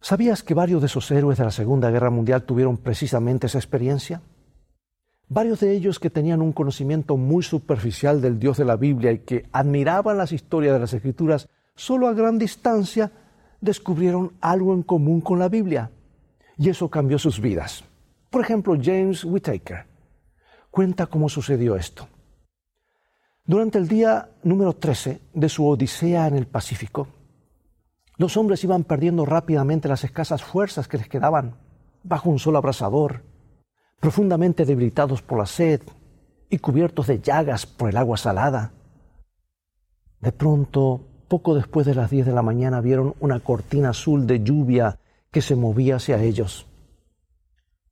¿Sabías 0.01 0.43
que 0.43 0.55
varios 0.55 0.81
de 0.81 0.87
esos 0.87 1.11
héroes 1.11 1.37
de 1.37 1.45
la 1.45 1.51
Segunda 1.51 1.91
Guerra 1.91 2.09
Mundial 2.09 2.45
tuvieron 2.45 2.79
precisamente 2.79 3.49
esa 3.49 3.59
experiencia? 3.59 4.23
Varios 5.35 5.61
de 5.61 5.75
ellos 5.75 5.99
que 5.99 6.11
tenían 6.11 6.43
un 6.43 6.53
conocimiento 6.53 7.17
muy 7.17 7.43
superficial 7.43 8.21
del 8.21 8.39
Dios 8.39 8.59
de 8.59 8.67
la 8.67 8.77
Biblia 8.77 9.13
y 9.13 9.21
que 9.21 9.49
admiraban 9.51 10.19
las 10.19 10.31
historias 10.31 10.75
de 10.75 10.81
las 10.81 10.93
Escrituras 10.93 11.49
solo 11.75 12.07
a 12.07 12.13
gran 12.13 12.39
distancia, 12.39 13.11
descubrieron 13.59 14.35
algo 14.43 14.75
en 14.75 14.83
común 14.83 15.23
con 15.23 15.39
la 15.39 15.49
Biblia. 15.49 15.91
Y 16.59 16.69
eso 16.69 16.91
cambió 16.91 17.19
sus 17.19 17.41
vidas. 17.41 17.83
Por 18.29 18.43
ejemplo, 18.43 18.77
James 18.79 19.25
Whittaker 19.25 19.87
cuenta 20.71 21.07
cómo 21.07 21.31
sucedió 21.31 21.77
esto. 21.77 22.07
Durante 23.47 23.79
el 23.79 23.89
día 23.89 24.29
número 24.43 24.75
13 24.75 25.19
de 25.33 25.49
su 25.49 25.67
Odisea 25.67 26.27
en 26.27 26.37
el 26.37 26.47
Pacífico, 26.47 27.09
los 28.19 28.37
hombres 28.37 28.63
iban 28.65 28.85
perdiendo 28.85 29.25
rápidamente 29.25 29.89
las 29.89 30.05
escasas 30.05 30.43
fuerzas 30.43 30.89
que 30.89 30.99
les 30.99 31.09
quedaban 31.09 31.57
bajo 32.03 32.29
un 32.29 32.39
sol 32.39 32.57
abrasador, 32.57 33.32
profundamente 34.03 34.65
debilitados 34.65 35.23
por 35.23 35.39
la 35.39 35.47
sed 35.47 35.81
y 36.51 36.59
cubiertos 36.59 37.07
de 37.07 37.21
llagas 37.21 37.67
por 37.67 37.89
el 37.89 37.97
agua 37.97 38.17
salada. 38.17 38.73
De 40.21 40.33
pronto, 40.33 41.03
poco 41.29 41.55
después 41.55 41.87
de 41.87 41.95
las 41.95 42.11
diez 42.11 42.27
de 42.27 42.33
la 42.33 42.43
mañana, 42.43 42.81
vieron 42.81 43.15
una 43.21 43.39
cortina 43.39 43.91
azul 43.91 44.27
de 44.27 44.43
lluvia 44.43 44.99
que 45.31 45.41
se 45.41 45.55
movía 45.55 45.97
hacia 45.97 46.21
ellos. 46.21 46.67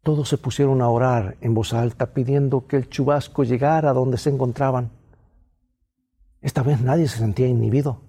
Todos 0.02 0.28
se 0.28 0.36
pusieron 0.36 0.82
a 0.82 0.88
orar 0.88 1.36
en 1.42 1.54
voz 1.54 1.72
alta 1.72 2.06
pidiendo 2.06 2.66
que 2.66 2.76
el 2.76 2.88
chubasco 2.88 3.44
llegara 3.44 3.92
donde 3.92 4.18
se 4.18 4.30
encontraban. 4.30 4.90
Esta 6.40 6.64
vez 6.64 6.80
nadie 6.80 7.06
se 7.06 7.18
sentía 7.18 7.46
inhibido. 7.46 8.00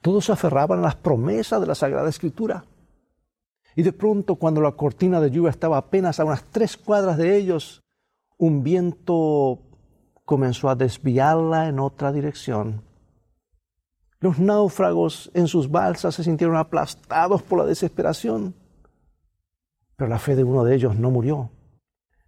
Todos 0.00 0.24
se 0.24 0.32
aferraban 0.32 0.80
a 0.80 0.82
las 0.82 0.96
promesas 0.96 1.60
de 1.60 1.68
la 1.68 1.76
Sagrada 1.76 2.08
Escritura. 2.08 2.64
Y 3.76 3.82
de 3.82 3.92
pronto, 3.92 4.36
cuando 4.36 4.62
la 4.62 4.72
cortina 4.72 5.20
de 5.20 5.30
lluvia 5.30 5.50
estaba 5.50 5.76
apenas 5.76 6.18
a 6.18 6.24
unas 6.24 6.44
tres 6.50 6.78
cuadras 6.78 7.18
de 7.18 7.36
ellos, 7.36 7.82
un 8.38 8.62
viento 8.62 9.60
comenzó 10.24 10.70
a 10.70 10.74
desviarla 10.74 11.68
en 11.68 11.78
otra 11.78 12.10
dirección. 12.10 12.82
Los 14.18 14.38
náufragos 14.38 15.30
en 15.34 15.46
sus 15.46 15.70
balsas 15.70 16.14
se 16.14 16.24
sintieron 16.24 16.56
aplastados 16.56 17.42
por 17.42 17.58
la 17.58 17.66
desesperación. 17.66 18.54
Pero 19.94 20.08
la 20.08 20.18
fe 20.18 20.34
de 20.34 20.44
uno 20.44 20.64
de 20.64 20.74
ellos 20.74 20.96
no 20.96 21.10
murió. 21.10 21.50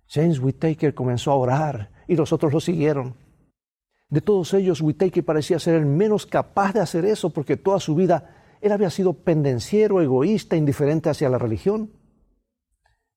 James 0.06 0.38
Whittaker 0.38 0.94
comenzó 0.94 1.30
a 1.30 1.36
orar 1.36 1.90
y 2.06 2.14
los 2.14 2.30
otros 2.30 2.52
lo 2.52 2.60
siguieron. 2.60 3.14
De 4.10 4.20
todos 4.20 4.52
ellos, 4.52 4.82
Whittaker 4.82 5.24
parecía 5.24 5.58
ser 5.58 5.76
el 5.76 5.86
menos 5.86 6.26
capaz 6.26 6.74
de 6.74 6.80
hacer 6.80 7.06
eso 7.06 7.30
porque 7.30 7.56
toda 7.56 7.80
su 7.80 7.94
vida 7.94 8.37
él 8.60 8.72
había 8.72 8.90
sido 8.90 9.12
pendenciero, 9.12 10.00
egoísta, 10.00 10.56
indiferente 10.56 11.10
hacia 11.10 11.28
la 11.28 11.38
religión. 11.38 11.90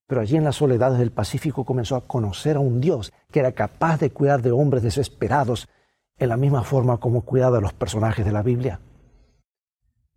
Pero 0.08 0.22
allí 0.22 0.36
en 0.36 0.44
las 0.44 0.58
soledades 0.58 1.00
del 1.00 1.12
Pacífico 1.12 1.64
comenzó 1.64 1.96
a 1.96 2.08
conocer 2.08 2.58
a 2.58 2.60
un 2.60 2.82
Dios 2.82 3.14
que 3.32 3.40
era 3.40 3.54
capaz 3.54 4.00
de 4.00 4.12
cuidar 4.12 4.42
de 4.42 4.52
hombres 4.52 4.84
desesperados 4.84 5.70
en 6.18 6.30
la 6.30 6.38
misma 6.38 6.64
forma 6.64 6.98
como 6.98 7.22
cuidaba 7.22 7.58
de 7.58 7.62
los 7.62 7.74
personajes 7.74 8.26
de 8.26 8.32
la 8.32 8.44
Biblia. 8.44 8.80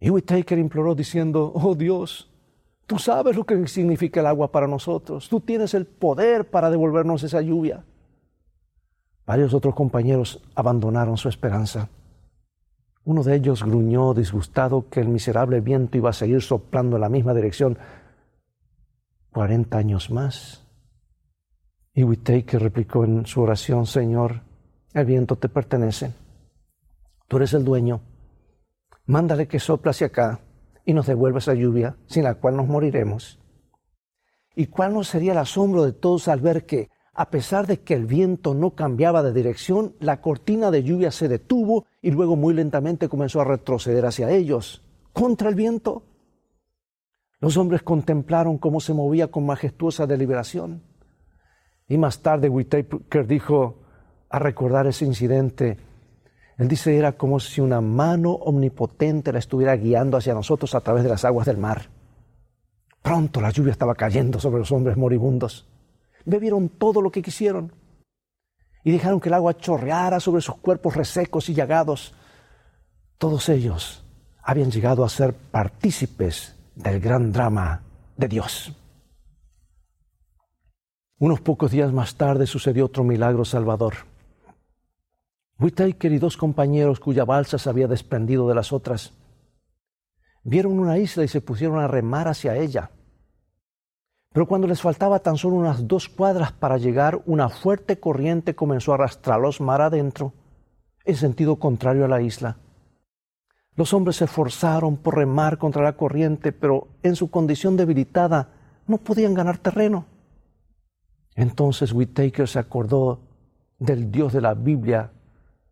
Y 0.00 0.10
Whittaker 0.10 0.58
imploró 0.58 0.94
diciendo, 0.94 1.52
oh 1.54 1.74
Dios, 1.74 2.28
tú 2.87 2.98
sabes 2.98 3.37
lo 3.37 3.44
que 3.44 3.66
significa 3.68 4.20
el 4.20 4.26
agua 4.26 4.50
para 4.52 4.66
nosotros, 4.66 5.28
tú 5.28 5.40
tienes 5.40 5.72
el 5.74 5.87
poder 5.87 6.50
para 6.50 6.70
devolvernos 6.70 7.22
esa 7.22 7.40
lluvia. 7.40 7.84
Varios 9.26 9.54
otros 9.54 9.74
compañeros 9.74 10.42
abandonaron 10.54 11.16
su 11.16 11.28
esperanza. 11.28 11.88
Uno 13.05 13.23
de 13.23 13.37
ellos 13.37 13.62
gruñó 13.62 14.14
disgustado 14.14 14.88
que 14.88 15.01
el 15.01 15.09
miserable 15.09 15.61
viento 15.61 15.99
iba 15.99 16.11
a 16.11 16.14
seguir 16.14 16.40
soplando 16.40 16.97
en 16.97 17.03
la 17.03 17.11
misma 17.11 17.35
dirección 17.35 17.79
cuarenta 19.31 19.79
años 19.79 20.11
más. 20.11 20.67
Y 21.93 22.03
Whittaker 22.03 22.62
replicó 22.62 23.05
en 23.05 23.27
su 23.27 23.43
oración, 23.43 23.87
Señor, 23.87 24.43
el 24.95 25.05
viento 25.05 25.37
te 25.37 25.49
pertenece. 25.49 26.14
Tú 27.29 27.37
eres 27.37 27.53
el 27.53 27.64
dueño. 27.64 28.01
Mándale 29.07 29.49
que 29.49 29.61
sopla 29.61 29.90
hacia 29.90 30.07
acá 30.07 30.40
y 30.87 30.95
nos 30.95 31.07
devuelva 31.07 31.38
esa 31.38 31.55
lluvia, 31.55 31.97
sin 32.07 32.25
la 32.25 32.37
cual 32.37 32.57
nos 32.57 32.69
moriremos. 32.69 33.38
¿Y 34.57 34.67
cuál 34.67 34.95
no 34.95 35.05
sería 35.05 35.33
el 35.33 35.38
asombro 35.38 35.85
de 35.85 35.93
todos 35.93 36.29
al 36.29 36.40
ver 36.40 36.64
que 36.64 36.88
a 37.14 37.31
pesar 37.31 37.66
de 37.66 37.81
que 37.81 37.94
el 37.94 38.07
viento 38.07 38.55
no 38.55 38.72
cambiaba 38.72 39.22
de 39.22 39.33
dirección, 39.33 39.94
la 40.00 40.20
cortina 40.20 40.72
de 40.72 40.83
lluvia 40.83 41.12
se 41.12 41.29
detuvo 41.29 41.87
y 42.03 42.11
luego 42.11 42.35
muy 42.35 42.55
lentamente 42.55 43.09
comenzó 43.09 43.40
a 43.40 43.44
retroceder 43.44 44.05
hacia 44.05 44.31
ellos, 44.31 44.83
contra 45.12 45.48
el 45.48 45.55
viento. 45.55 46.03
Los 47.38 47.57
hombres 47.57 47.83
contemplaron 47.83 48.59
cómo 48.59 48.81
se 48.81 48.94
movía 48.94 49.31
con 49.31 49.46
majestuosa 49.46 50.07
deliberación. 50.07 50.83
Y 51.87 51.98
más 51.98 52.20
tarde 52.20 52.48
Whitaker 52.48 53.27
dijo, 53.27 53.79
a 54.29 54.40
recordar 54.40 54.88
ese 54.88 55.05
incidente, 55.05 55.77
él 56.59 56.66
dice, 56.66 56.96
era 56.96 57.12
como 57.12 57.38
si 57.38 57.61
una 57.61 57.81
mano 57.81 58.33
omnipotente 58.33 59.33
la 59.33 59.38
estuviera 59.38 59.77
guiando 59.77 60.16
hacia 60.16 60.35
nosotros 60.35 60.74
a 60.74 60.81
través 60.81 61.05
de 61.05 61.11
las 61.11 61.24
aguas 61.24 61.46
del 61.46 61.59
mar. 61.59 61.90
Pronto 63.03 63.40
la 63.40 63.50
lluvia 63.50 63.72
estaba 63.72 63.94
cayendo 63.94 64.40
sobre 64.40 64.59
los 64.59 64.72
hombres 64.72 64.96
moribundos 64.96 65.68
bebieron 66.24 66.68
todo 66.68 67.00
lo 67.00 67.10
que 67.10 67.22
quisieron 67.22 67.72
y 68.82 68.92
dejaron 68.92 69.20
que 69.20 69.28
el 69.28 69.34
agua 69.34 69.56
chorreara 69.56 70.20
sobre 70.20 70.42
sus 70.42 70.56
cuerpos 70.56 70.94
resecos 70.94 71.48
y 71.48 71.54
llagados. 71.54 72.14
Todos 73.18 73.48
ellos 73.48 74.04
habían 74.42 74.70
llegado 74.70 75.04
a 75.04 75.08
ser 75.08 75.34
partícipes 75.34 76.54
del 76.74 77.00
gran 77.00 77.32
drama 77.32 77.82
de 78.16 78.28
Dios. 78.28 78.72
Unos 81.18 81.40
pocos 81.40 81.70
días 81.70 81.92
más 81.92 82.16
tarde 82.16 82.46
sucedió 82.46 82.87
otro 82.87 83.04
milagro 83.04 83.44
salvador. 83.44 83.94
Whittaker 85.58 86.12
y 86.12 86.18
dos 86.18 86.37
compañeros 86.37 87.00
cuya 87.00 87.24
balsa 87.24 87.58
se 87.58 87.70
había 87.70 87.87
desprendido 87.87 88.48
de 88.48 88.54
las 88.54 88.72
otras 88.72 89.12
vieron 90.44 90.78
una 90.78 90.98
isla 90.98 91.24
y 91.24 91.28
se 91.28 91.40
pusieron 91.40 91.78
a 91.78 91.88
remar 91.88 92.28
hacia 92.28 92.56
ella. 92.56 92.90
Pero 94.35 94.49
cuando 94.49 94.66
les 94.66 94.83
faltaba 94.83 95.20
tan 95.20 95.37
solo 95.37 95.55
unas 95.55 95.87
dos 95.87 96.09
cuadras 96.09 96.51
para 96.51 96.77
llegar, 96.77 97.23
una 97.25 97.49
fuerte 97.49 98.01
corriente 98.01 98.57
comenzó 98.57 98.90
a 98.90 98.97
arrastrarlos 98.97 99.61
mar 99.61 99.81
adentro, 99.81 100.33
en 101.05 101.14
sentido 101.14 101.55
contrario 101.55 102.05
a 102.05 102.09
la 102.09 102.20
isla. 102.20 102.57
Los 103.77 103.94
hombres 103.94 104.16
se 104.16 104.25
esforzaron 104.25 104.97
por 104.97 105.14
remar 105.14 105.57
contra 105.57 105.85
la 105.85 105.97
corriente, 105.97 106.51
pero 106.51 106.88
en 107.05 107.14
su 107.14 107.31
condición 107.31 107.77
debilitada 107.77 108.49
no 108.88 108.99
podían 108.99 109.35
ganar 109.35 109.59
terreno. 109.59 110.07
Entonces 111.37 111.92
Whittaker 111.92 112.49
se 112.49 112.59
acordó 112.59 113.20
del 113.79 114.11
Dios 114.11 114.33
de 114.33 114.40
la 114.40 114.55
Biblia 114.55 115.12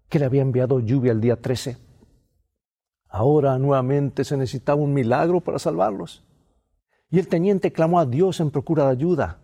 que 0.09 0.21
le 0.21 0.27
había 0.27 0.43
enviado 0.43 0.79
lluvia 0.79 1.11
el 1.11 1.21
día 1.21 1.35
13. 1.35 1.79
Ahora 3.09 3.59
nuevamente 3.59 4.23
se 4.23 4.37
necesitaba 4.37 4.81
un 4.81 4.95
milagro 4.95 5.41
para 5.41 5.59
salvarlos. 5.59 6.23
Y 7.13 7.19
el 7.19 7.29
teniente 7.29 7.73
clamó 7.73 8.01
a 8.01 8.07
Dios 8.07 8.41
en 8.41 8.51
procura 8.51 8.87
de 8.87 8.93
ayuda. 8.93 9.37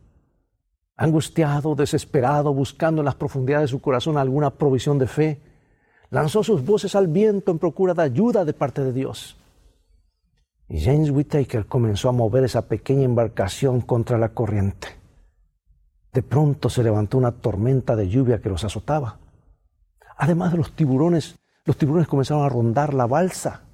Angustiado, 0.97 1.75
desesperado, 1.75 2.55
buscando 2.55 3.03
en 3.03 3.05
las 3.05 3.15
profundidades 3.15 3.69
de 3.69 3.77
su 3.77 3.83
corazón 3.83 4.17
alguna 4.17 4.49
provisión 4.49 4.99
de 4.99 5.07
fe, 5.07 5.39
lanzó 6.11 6.43
sus 6.43 6.65
voces 6.65 6.95
al 6.95 7.09
viento 7.09 7.53
en 7.53 7.59
procura 7.59 7.93
de 7.93 8.03
ayuda 8.03 8.47
de 8.47 8.55
parte 8.55 8.83
de 8.83 8.95
Dios. 8.95 9.37
Y 10.67 10.81
James 10.81 11.11
Whittaker 11.11 11.67
comenzó 11.67 12.09
a 12.09 12.13
mover 12.13 12.45
esa 12.45 12.69
pequeña 12.69 13.05
embarcación 13.05 13.83
contra 13.83 14.17
la 14.17 14.31
corriente. 14.31 14.89
De 16.15 16.23
pronto 16.23 16.71
se 16.71 16.83
levantó 16.83 17.19
una 17.19 17.33
tormenta 17.33 17.97
de 17.97 18.09
lluvia 18.09 18.41
que 18.41 18.49
los 18.49 18.65
azotaba. 18.65 19.19
Además 20.17 20.53
de 20.53 20.59
los 20.59 20.73
tiburones, 20.73 21.37
los 21.67 21.77
tiburones 21.77 22.09
comenzaron 22.09 22.47
a 22.47 22.49
rondar 22.49 22.95
la 22.95 23.07
balsa 23.07 23.68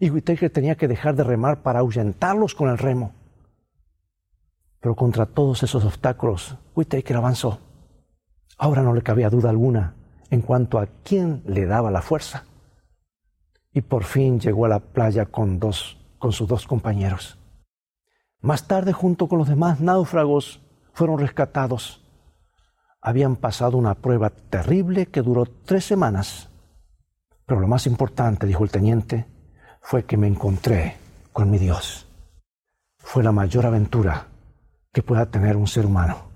y 0.00 0.08
Whittaker 0.10 0.50
tenía 0.50 0.76
que 0.76 0.88
dejar 0.88 1.14
de 1.14 1.22
remar 1.22 1.62
para 1.62 1.80
ahuyentarlos 1.80 2.54
con 2.54 2.70
el 2.70 2.78
remo. 2.78 3.12
Pero 4.80 4.96
contra 4.96 5.26
todos 5.26 5.62
esos 5.62 5.84
obstáculos, 5.84 6.56
Whittaker 6.74 7.18
avanzó. 7.18 7.60
Ahora 8.56 8.82
no 8.82 8.94
le 8.94 9.02
cabía 9.02 9.28
duda 9.28 9.50
alguna 9.50 9.94
en 10.30 10.40
cuanto 10.40 10.78
a 10.78 10.86
quién 11.04 11.42
le 11.44 11.66
daba 11.66 11.90
la 11.90 12.00
fuerza. 12.00 12.44
Y 13.72 13.82
por 13.82 14.04
fin 14.04 14.40
llegó 14.40 14.64
a 14.64 14.70
la 14.70 14.80
playa 14.80 15.26
con, 15.26 15.58
dos, 15.58 15.98
con 16.18 16.32
sus 16.32 16.48
dos 16.48 16.66
compañeros. 16.66 17.38
Más 18.40 18.66
tarde, 18.66 18.94
junto 18.94 19.28
con 19.28 19.38
los 19.38 19.48
demás 19.48 19.80
náufragos, 19.80 20.62
fueron 20.94 21.18
rescatados. 21.18 22.02
Habían 23.02 23.36
pasado 23.36 23.76
una 23.76 23.94
prueba 23.94 24.30
terrible 24.30 25.06
que 25.06 25.20
duró 25.20 25.44
tres 25.44 25.84
semanas. 25.84 26.48
Pero 27.44 27.60
lo 27.60 27.68
más 27.68 27.86
importante, 27.86 28.46
dijo 28.46 28.64
el 28.64 28.70
teniente, 28.70 29.26
fue 29.80 30.04
que 30.04 30.16
me 30.16 30.26
encontré 30.26 30.96
con 31.32 31.50
mi 31.50 31.58
Dios. 31.58 32.06
Fue 32.98 33.22
la 33.22 33.32
mayor 33.32 33.66
aventura 33.66 34.26
que 34.92 35.02
pueda 35.02 35.26
tener 35.26 35.56
un 35.56 35.66
ser 35.66 35.86
humano. 35.86 36.30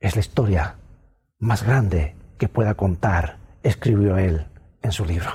Es 0.00 0.14
la 0.14 0.20
historia 0.20 0.76
más 1.38 1.62
grande 1.62 2.14
que 2.38 2.48
pueda 2.48 2.74
contar, 2.74 3.38
escribió 3.62 4.18
él 4.18 4.46
en 4.82 4.92
su 4.92 5.04
libro. 5.04 5.30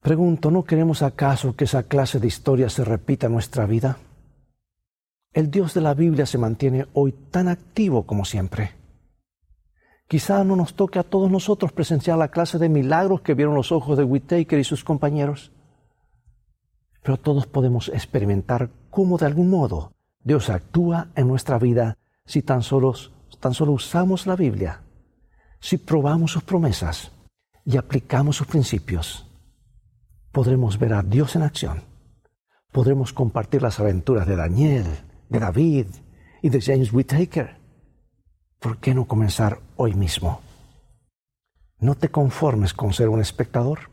Pregunto, 0.00 0.50
¿no 0.50 0.64
queremos 0.64 1.02
acaso 1.02 1.54
que 1.54 1.64
esa 1.64 1.84
clase 1.84 2.18
de 2.18 2.26
historia 2.26 2.68
se 2.68 2.84
repita 2.84 3.26
en 3.26 3.34
nuestra 3.34 3.66
vida? 3.66 3.98
El 5.32 5.50
Dios 5.50 5.74
de 5.74 5.80
la 5.80 5.94
Biblia 5.94 6.26
se 6.26 6.38
mantiene 6.38 6.86
hoy 6.92 7.12
tan 7.30 7.48
activo 7.48 8.04
como 8.04 8.24
siempre. 8.24 8.81
Quizá 10.12 10.44
no 10.44 10.56
nos 10.56 10.74
toque 10.74 10.98
a 10.98 11.04
todos 11.04 11.30
nosotros 11.30 11.72
presenciar 11.72 12.18
la 12.18 12.28
clase 12.28 12.58
de 12.58 12.68
milagros 12.68 13.22
que 13.22 13.32
vieron 13.32 13.54
los 13.54 13.72
ojos 13.72 13.96
de 13.96 14.04
Whittaker 14.04 14.58
y 14.58 14.62
sus 14.62 14.84
compañeros. 14.84 15.52
Pero 17.02 17.16
todos 17.16 17.46
podemos 17.46 17.88
experimentar 17.88 18.68
cómo 18.90 19.16
de 19.16 19.24
algún 19.24 19.48
modo 19.48 19.94
Dios 20.22 20.50
actúa 20.50 21.08
en 21.14 21.28
nuestra 21.28 21.58
vida 21.58 21.96
si 22.26 22.42
tan 22.42 22.62
solo, 22.62 22.92
usamos 23.68 24.26
la 24.26 24.36
Biblia, 24.36 24.82
si 25.60 25.78
probamos 25.78 26.32
sus 26.32 26.42
promesas 26.42 27.10
y 27.64 27.78
aplicamos 27.78 28.36
sus 28.36 28.46
principios. 28.46 29.26
Podremos 30.30 30.78
ver 30.78 30.92
a 30.92 31.02
Dios 31.02 31.36
en 31.36 31.42
acción. 31.42 31.84
Podremos 32.70 33.14
compartir 33.14 33.62
las 33.62 33.80
aventuras 33.80 34.26
de 34.26 34.36
Daniel, 34.36 34.84
de 35.30 35.38
David 35.38 35.86
y 36.42 36.50
de 36.50 36.60
James 36.60 36.92
Whittaker 36.92 37.61
¿por 38.62 38.78
qué 38.78 38.94
no 38.94 39.06
comenzar 39.06 39.58
hoy 39.76 39.94
mismo? 39.94 40.40
No 41.80 41.96
te 41.96 42.10
conformes 42.10 42.72
con 42.72 42.92
ser 42.92 43.08
un 43.08 43.20
espectador, 43.20 43.90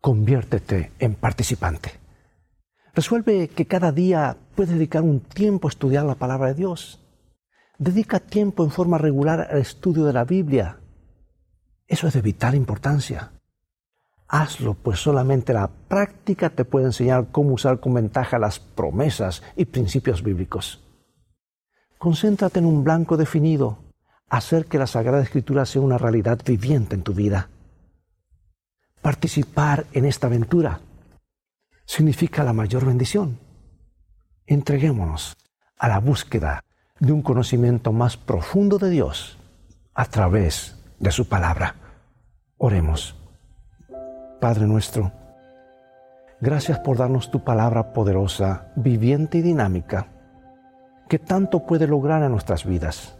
conviértete 0.00 0.90
en 0.98 1.14
participante. 1.14 1.92
Resuelve 2.92 3.48
que 3.48 3.66
cada 3.66 3.92
día 3.92 4.36
puedes 4.56 4.72
dedicar 4.72 5.02
un 5.02 5.20
tiempo 5.20 5.68
a 5.68 5.70
estudiar 5.70 6.04
la 6.04 6.16
palabra 6.16 6.48
de 6.48 6.54
Dios. 6.54 7.00
Dedica 7.78 8.18
tiempo 8.18 8.64
en 8.64 8.72
forma 8.72 8.98
regular 8.98 9.48
al 9.50 9.58
estudio 9.58 10.04
de 10.04 10.12
la 10.12 10.24
Biblia. 10.24 10.78
Eso 11.86 12.08
es 12.08 12.14
de 12.14 12.22
vital 12.22 12.56
importancia. 12.56 13.32
Hazlo, 14.26 14.74
pues 14.74 14.98
solamente 14.98 15.52
la 15.52 15.68
práctica 15.68 16.50
te 16.50 16.64
puede 16.64 16.86
enseñar 16.86 17.28
cómo 17.30 17.54
usar 17.54 17.78
con 17.78 17.94
ventaja 17.94 18.38
las 18.40 18.58
promesas 18.58 19.42
y 19.54 19.66
principios 19.66 20.22
bíblicos. 20.22 20.80
Concéntrate 21.98 22.58
en 22.58 22.66
un 22.66 22.82
blanco 22.82 23.16
definido 23.16 23.83
hacer 24.36 24.66
que 24.66 24.78
la 24.78 24.86
Sagrada 24.86 25.22
Escritura 25.22 25.66
sea 25.66 25.82
una 25.82 25.98
realidad 25.98 26.40
viviente 26.44 26.94
en 26.94 27.02
tu 27.02 27.14
vida. 27.14 27.48
Participar 29.02 29.86
en 29.92 30.04
esta 30.04 30.26
aventura 30.26 30.80
significa 31.84 32.42
la 32.42 32.52
mayor 32.52 32.86
bendición. 32.86 33.38
Entreguémonos 34.46 35.36
a 35.78 35.88
la 35.88 36.00
búsqueda 36.00 36.64
de 37.00 37.12
un 37.12 37.22
conocimiento 37.22 37.92
más 37.92 38.16
profundo 38.16 38.78
de 38.78 38.90
Dios 38.90 39.38
a 39.94 40.06
través 40.06 40.78
de 40.98 41.10
su 41.10 41.28
palabra. 41.28 41.76
Oremos. 42.56 43.16
Padre 44.40 44.66
nuestro, 44.66 45.12
Gracias 46.44 46.78
por 46.78 46.98
darnos 46.98 47.30
tu 47.30 47.42
palabra 47.42 47.94
poderosa, 47.94 48.72
viviente 48.76 49.38
y 49.38 49.40
dinámica, 49.40 50.08
que 51.08 51.18
tanto 51.18 51.64
puede 51.64 51.86
lograr 51.86 52.22
en 52.22 52.32
nuestras 52.32 52.66
vidas. 52.66 53.16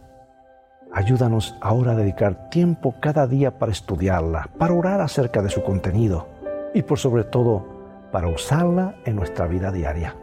Ayúdanos 0.95 1.57
ahora 1.59 1.91
a 1.91 1.95
dedicar 1.95 2.49
tiempo 2.49 2.95
cada 3.01 3.27
día 3.27 3.59
para 3.59 3.73
estudiarla, 3.73 4.49
para 4.57 4.73
orar 4.73 5.01
acerca 5.01 5.41
de 5.41 5.49
su 5.49 5.61
contenido 5.61 6.29
y 6.73 6.83
por 6.83 6.99
sobre 6.99 7.25
todo 7.25 8.07
para 8.13 8.29
usarla 8.29 8.95
en 9.03 9.17
nuestra 9.17 9.45
vida 9.45 9.73
diaria. 9.73 10.15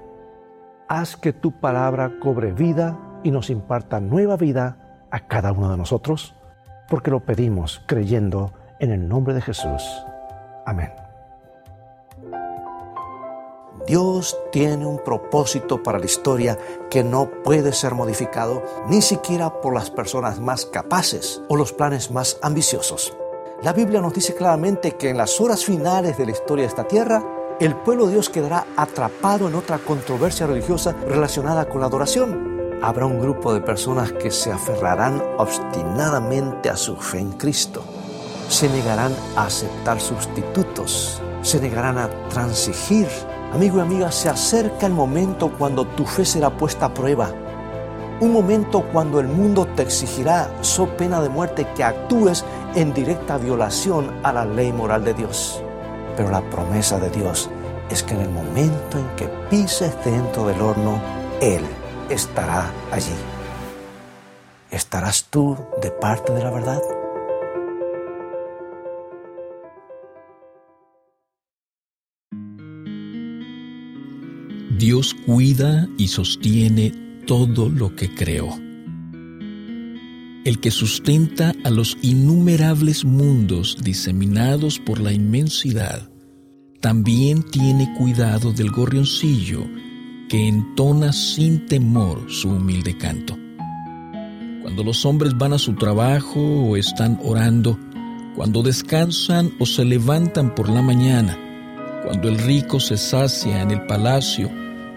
Haz 0.89 1.19
que 1.19 1.35
tu 1.35 1.53
palabra 1.53 2.13
cobre 2.19 2.53
vida 2.53 2.99
y 3.23 3.31
nos 3.31 3.51
imparta 3.51 4.01
nueva 4.01 4.39
vida 4.39 5.07
a 5.11 5.21
cada 5.21 5.53
uno 5.53 5.71
de 5.71 5.77
nosotros, 5.77 6.35
porque 6.89 7.11
lo 7.11 7.21
pedimos 7.21 7.83
creyendo 7.87 8.55
en 8.81 8.93
el 8.93 9.07
nombre 9.07 9.35
de 9.35 9.43
Jesús. 9.43 9.83
Amén. 10.65 11.02
Dios 13.87 14.38
tiene 14.53 14.87
un 14.87 14.99
propósito 14.99 15.83
para 15.83 15.99
la 15.99 16.07
historia 16.07 16.59
que 16.88 17.03
no 17.03 17.29
puede 17.42 17.73
ser 17.73 17.95
modificado 17.95 18.62
ni 18.88 19.03
siquiera 19.03 19.61
por 19.61 19.75
las 19.75 19.90
personas 19.90 20.38
más 20.38 20.66
capaces 20.66 21.42
o 21.49 21.57
los 21.57 21.73
planes 21.73 22.11
más 22.11 22.38
ambiciosos. 22.42 23.16
La 23.62 23.73
Biblia 23.73 24.01
nos 24.01 24.14
dice 24.14 24.35
claramente 24.35 24.92
que 24.92 25.11
en 25.11 25.16
las 25.16 25.40
horas 25.40 25.64
finales 25.64 26.16
de 26.16 26.27
la 26.27 26.33
historia 26.33 26.64
de 26.64 26.68
esta 26.68 26.87
tierra, 26.87 27.25
el 27.61 27.77
pueblo 27.77 28.07
de 28.07 28.12
Dios 28.12 28.29
quedará 28.29 28.66
atrapado 28.77 29.49
en 29.49 29.55
otra 29.55 29.79
controversia 29.79 30.47
religiosa 30.47 30.97
relacionada 31.07 31.68
con 31.68 31.81
la 31.81 31.87
adoración. 31.87 32.81
Habrá 32.83 33.07
un 33.07 33.21
grupo 33.21 33.55
de 33.55 33.61
personas 33.61 34.12
que 34.12 34.31
se 34.31 34.51
aferrarán 34.51 35.23
obstinadamente 35.38 36.71
a 36.71 36.77
su 36.77 36.97
fe 36.97 37.18
en 37.18 37.33
Cristo. 37.33 37.85
Se 38.49 38.68
negarán 38.68 39.14
a 39.37 39.47
aceptar 39.47 40.01
sustitutos. 40.01 41.23
Se 41.42 41.61
negarán 41.61 41.99
a 41.99 42.11
transigir 42.29 43.07
Amigo 43.53 43.77
y 43.77 43.81
amiga, 43.83 44.11
se 44.11 44.31
acerca 44.31 44.87
el 44.87 44.95
momento 44.95 45.53
cuando 45.59 45.87
tu 45.87 46.07
fe 46.07 46.25
será 46.25 46.49
puesta 46.49 46.87
a 46.87 46.95
prueba. 46.95 47.31
Un 48.21 48.33
momento 48.33 48.83
cuando 48.91 49.21
el 49.21 49.27
mundo 49.27 49.67
te 49.77 49.83
exigirá, 49.83 50.51
so 50.62 50.87
pena 50.97 51.21
de 51.21 51.29
muerte, 51.29 51.69
que 51.77 51.85
actúes 51.85 52.47
en 52.75 52.95
directa 52.95 53.37
violación 53.37 54.11
a 54.23 54.33
la 54.33 54.47
ley 54.47 54.73
moral 54.73 55.05
de 55.05 55.12
Dios. 55.12 55.62
Pero 56.17 56.31
la 56.31 56.41
promesa 56.49 56.99
de 56.99 57.11
Dios 57.11 57.51
es 57.91 58.03
que 58.03 58.15
en 58.15 58.23
el 58.23 58.31
momento 58.31 58.97
en 58.97 59.09
que 59.17 59.29
pises 59.51 59.95
dentro 60.03 60.47
del 60.47 60.62
horno, 60.62 60.99
Él 61.43 61.62
estará 62.09 62.71
allí. 62.91 63.15
¿Estarás 64.71 65.25
tú 65.25 65.59
de 65.83 65.91
parte 65.91 66.33
de 66.33 66.43
la 66.43 66.51
verdad? 66.51 66.81
Dios 74.83 75.14
cuida 75.14 75.88
y 75.97 76.09
sostiene 76.09 76.92
todo 77.25 77.68
lo 77.68 77.95
que 77.95 78.12
creó. 78.12 78.49
El 80.45 80.59
que 80.59 80.73
sustenta 80.73 81.53
a 81.62 81.71
los 81.71 81.97
innumerables 82.03 83.05
mundos 83.05 83.79
diseminados 83.81 84.81
por 84.81 84.99
la 84.99 85.12
inmensidad, 85.12 86.11
también 86.81 87.45
tiene 87.45 87.95
cuidado 87.97 88.53
del 88.53 88.73
gorrioncillo 88.73 89.64
que 90.29 90.49
entona 90.49 91.12
sin 91.12 91.64
temor 91.66 92.27
su 92.29 92.49
humilde 92.49 92.99
canto. 92.99 93.38
Cuando 94.62 94.83
los 94.83 95.07
hombres 95.07 95.38
van 95.38 95.53
a 95.53 95.59
su 95.59 95.77
trabajo 95.77 96.40
o 96.40 96.77
están 96.77 97.21
orando, 97.23 97.79
cuando 98.35 98.64
descansan 98.64 99.53
o 99.61 99.64
se 99.64 99.85
levantan 99.85 100.57
por 100.57 100.68
la 100.68 100.83
mañana, 100.83 101.38
cuando 102.05 102.29
el 102.29 102.37
rico 102.37 102.81
se 102.81 102.97
sacia 102.97 103.62
en 103.62 103.71
el 103.71 103.87
palacio 103.87 104.51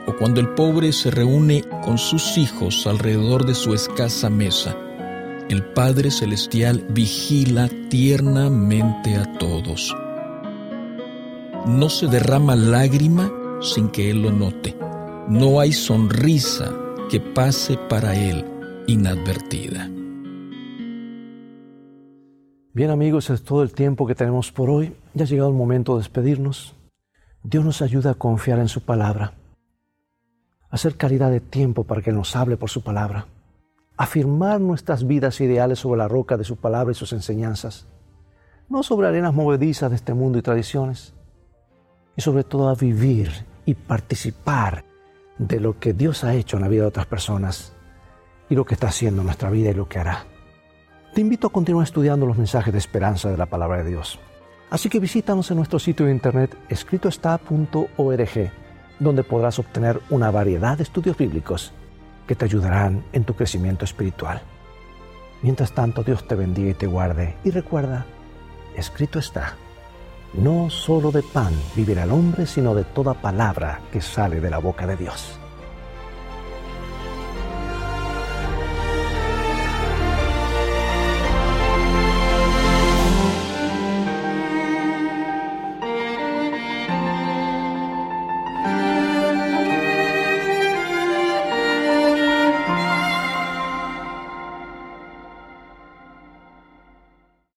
o 0.07 0.15
cuando 0.17 0.39
el 0.39 0.49
pobre 0.49 0.91
se 0.91 1.11
reúne 1.11 1.63
con 1.83 1.97
sus 1.97 2.37
hijos 2.37 2.85
alrededor 2.87 3.45
de 3.45 3.55
su 3.55 3.73
escasa 3.73 4.29
mesa, 4.29 4.75
el 5.49 5.63
Padre 5.63 6.11
Celestial 6.11 6.85
vigila 6.89 7.69
tiernamente 7.89 9.15
a 9.15 9.37
todos. 9.37 9.95
No 11.65 11.89
se 11.89 12.07
derrama 12.07 12.55
lágrima 12.55 13.31
sin 13.61 13.89
que 13.89 14.11
Él 14.11 14.21
lo 14.21 14.31
note. 14.31 14.75
No 15.27 15.59
hay 15.59 15.71
sonrisa 15.71 16.71
que 17.09 17.19
pase 17.19 17.77
para 17.89 18.15
Él 18.15 18.45
inadvertida. 18.87 19.89
Bien 22.73 22.89
amigos, 22.89 23.29
es 23.29 23.41
todo 23.43 23.63
el 23.63 23.71
tiempo 23.71 24.05
que 24.05 24.15
tenemos 24.15 24.51
por 24.51 24.69
hoy. 24.69 24.93
Ya 25.13 25.23
ha 25.23 25.27
llegado 25.27 25.49
el 25.49 25.55
momento 25.55 25.93
de 25.93 25.99
despedirnos. 25.99 26.75
Dios 27.41 27.63
nos 27.63 27.81
ayuda 27.81 28.11
a 28.11 28.15
confiar 28.15 28.59
en 28.59 28.67
su 28.67 28.81
palabra 28.81 29.33
hacer 30.75 30.97
caridad 30.97 31.31
de 31.31 31.39
tiempo 31.39 31.85
para 31.85 32.01
que 32.01 32.11
nos 32.11 32.35
hable 32.35 32.57
por 32.57 32.69
su 32.69 32.83
palabra, 32.83 33.27
afirmar 33.95 34.59
nuestras 34.59 35.07
vidas 35.07 35.39
ideales 35.39 35.79
sobre 35.79 35.99
la 35.99 36.09
roca 36.09 36.35
de 36.35 36.43
su 36.43 36.57
palabra 36.57 36.91
y 36.91 36.95
sus 36.95 37.13
enseñanzas, 37.13 37.87
no 38.67 38.83
sobre 38.83 39.07
arenas 39.07 39.33
movedizas 39.33 39.89
de 39.89 39.95
este 39.95 40.13
mundo 40.13 40.37
y 40.37 40.41
tradiciones, 40.41 41.13
y 42.17 42.21
sobre 42.21 42.43
todo 42.43 42.67
a 42.67 42.75
vivir 42.75 43.31
y 43.65 43.73
participar 43.73 44.83
de 45.37 45.61
lo 45.61 45.79
que 45.79 45.93
Dios 45.93 46.25
ha 46.25 46.33
hecho 46.33 46.57
en 46.57 46.63
la 46.63 46.67
vida 46.67 46.81
de 46.81 46.89
otras 46.89 47.05
personas 47.05 47.73
y 48.49 48.55
lo 48.55 48.65
que 48.65 48.73
está 48.73 48.87
haciendo 48.87 49.21
en 49.21 49.27
nuestra 49.27 49.49
vida 49.49 49.69
y 49.69 49.75
lo 49.75 49.87
que 49.87 49.99
hará. 49.99 50.25
Te 51.13 51.21
invito 51.21 51.47
a 51.47 51.53
continuar 51.53 51.85
estudiando 51.85 52.25
los 52.25 52.37
mensajes 52.37 52.73
de 52.73 52.79
esperanza 52.79 53.29
de 53.29 53.37
la 53.37 53.45
palabra 53.45 53.77
de 53.77 53.89
Dios. 53.91 54.19
Así 54.69 54.89
que 54.89 54.99
visítanos 54.99 55.49
en 55.51 55.57
nuestro 55.57 55.79
sitio 55.79 56.05
de 56.05 56.11
internet 56.11 56.57
escritoestá.org 56.67 58.64
donde 58.99 59.23
podrás 59.23 59.59
obtener 59.59 60.01
una 60.09 60.31
variedad 60.31 60.77
de 60.77 60.83
estudios 60.83 61.17
bíblicos 61.17 61.73
que 62.27 62.35
te 62.35 62.45
ayudarán 62.45 63.03
en 63.13 63.23
tu 63.23 63.35
crecimiento 63.35 63.85
espiritual. 63.85 64.41
Mientras 65.41 65.73
tanto, 65.73 66.03
Dios 66.03 66.27
te 66.27 66.35
bendiga 66.35 66.71
y 66.71 66.73
te 66.73 66.87
guarde. 66.87 67.35
Y 67.43 67.51
recuerda, 67.51 68.05
escrito 68.75 69.19
está, 69.19 69.55
no 70.33 70.69
solo 70.69 71.11
de 71.11 71.23
pan 71.23 71.53
vivirá 71.75 72.03
el 72.03 72.11
hombre, 72.11 72.45
sino 72.45 72.73
de 72.73 72.83
toda 72.83 73.13
palabra 73.13 73.79
que 73.91 74.01
sale 74.01 74.41
de 74.41 74.49
la 74.49 74.57
boca 74.57 74.87
de 74.87 74.97
Dios. 74.97 75.39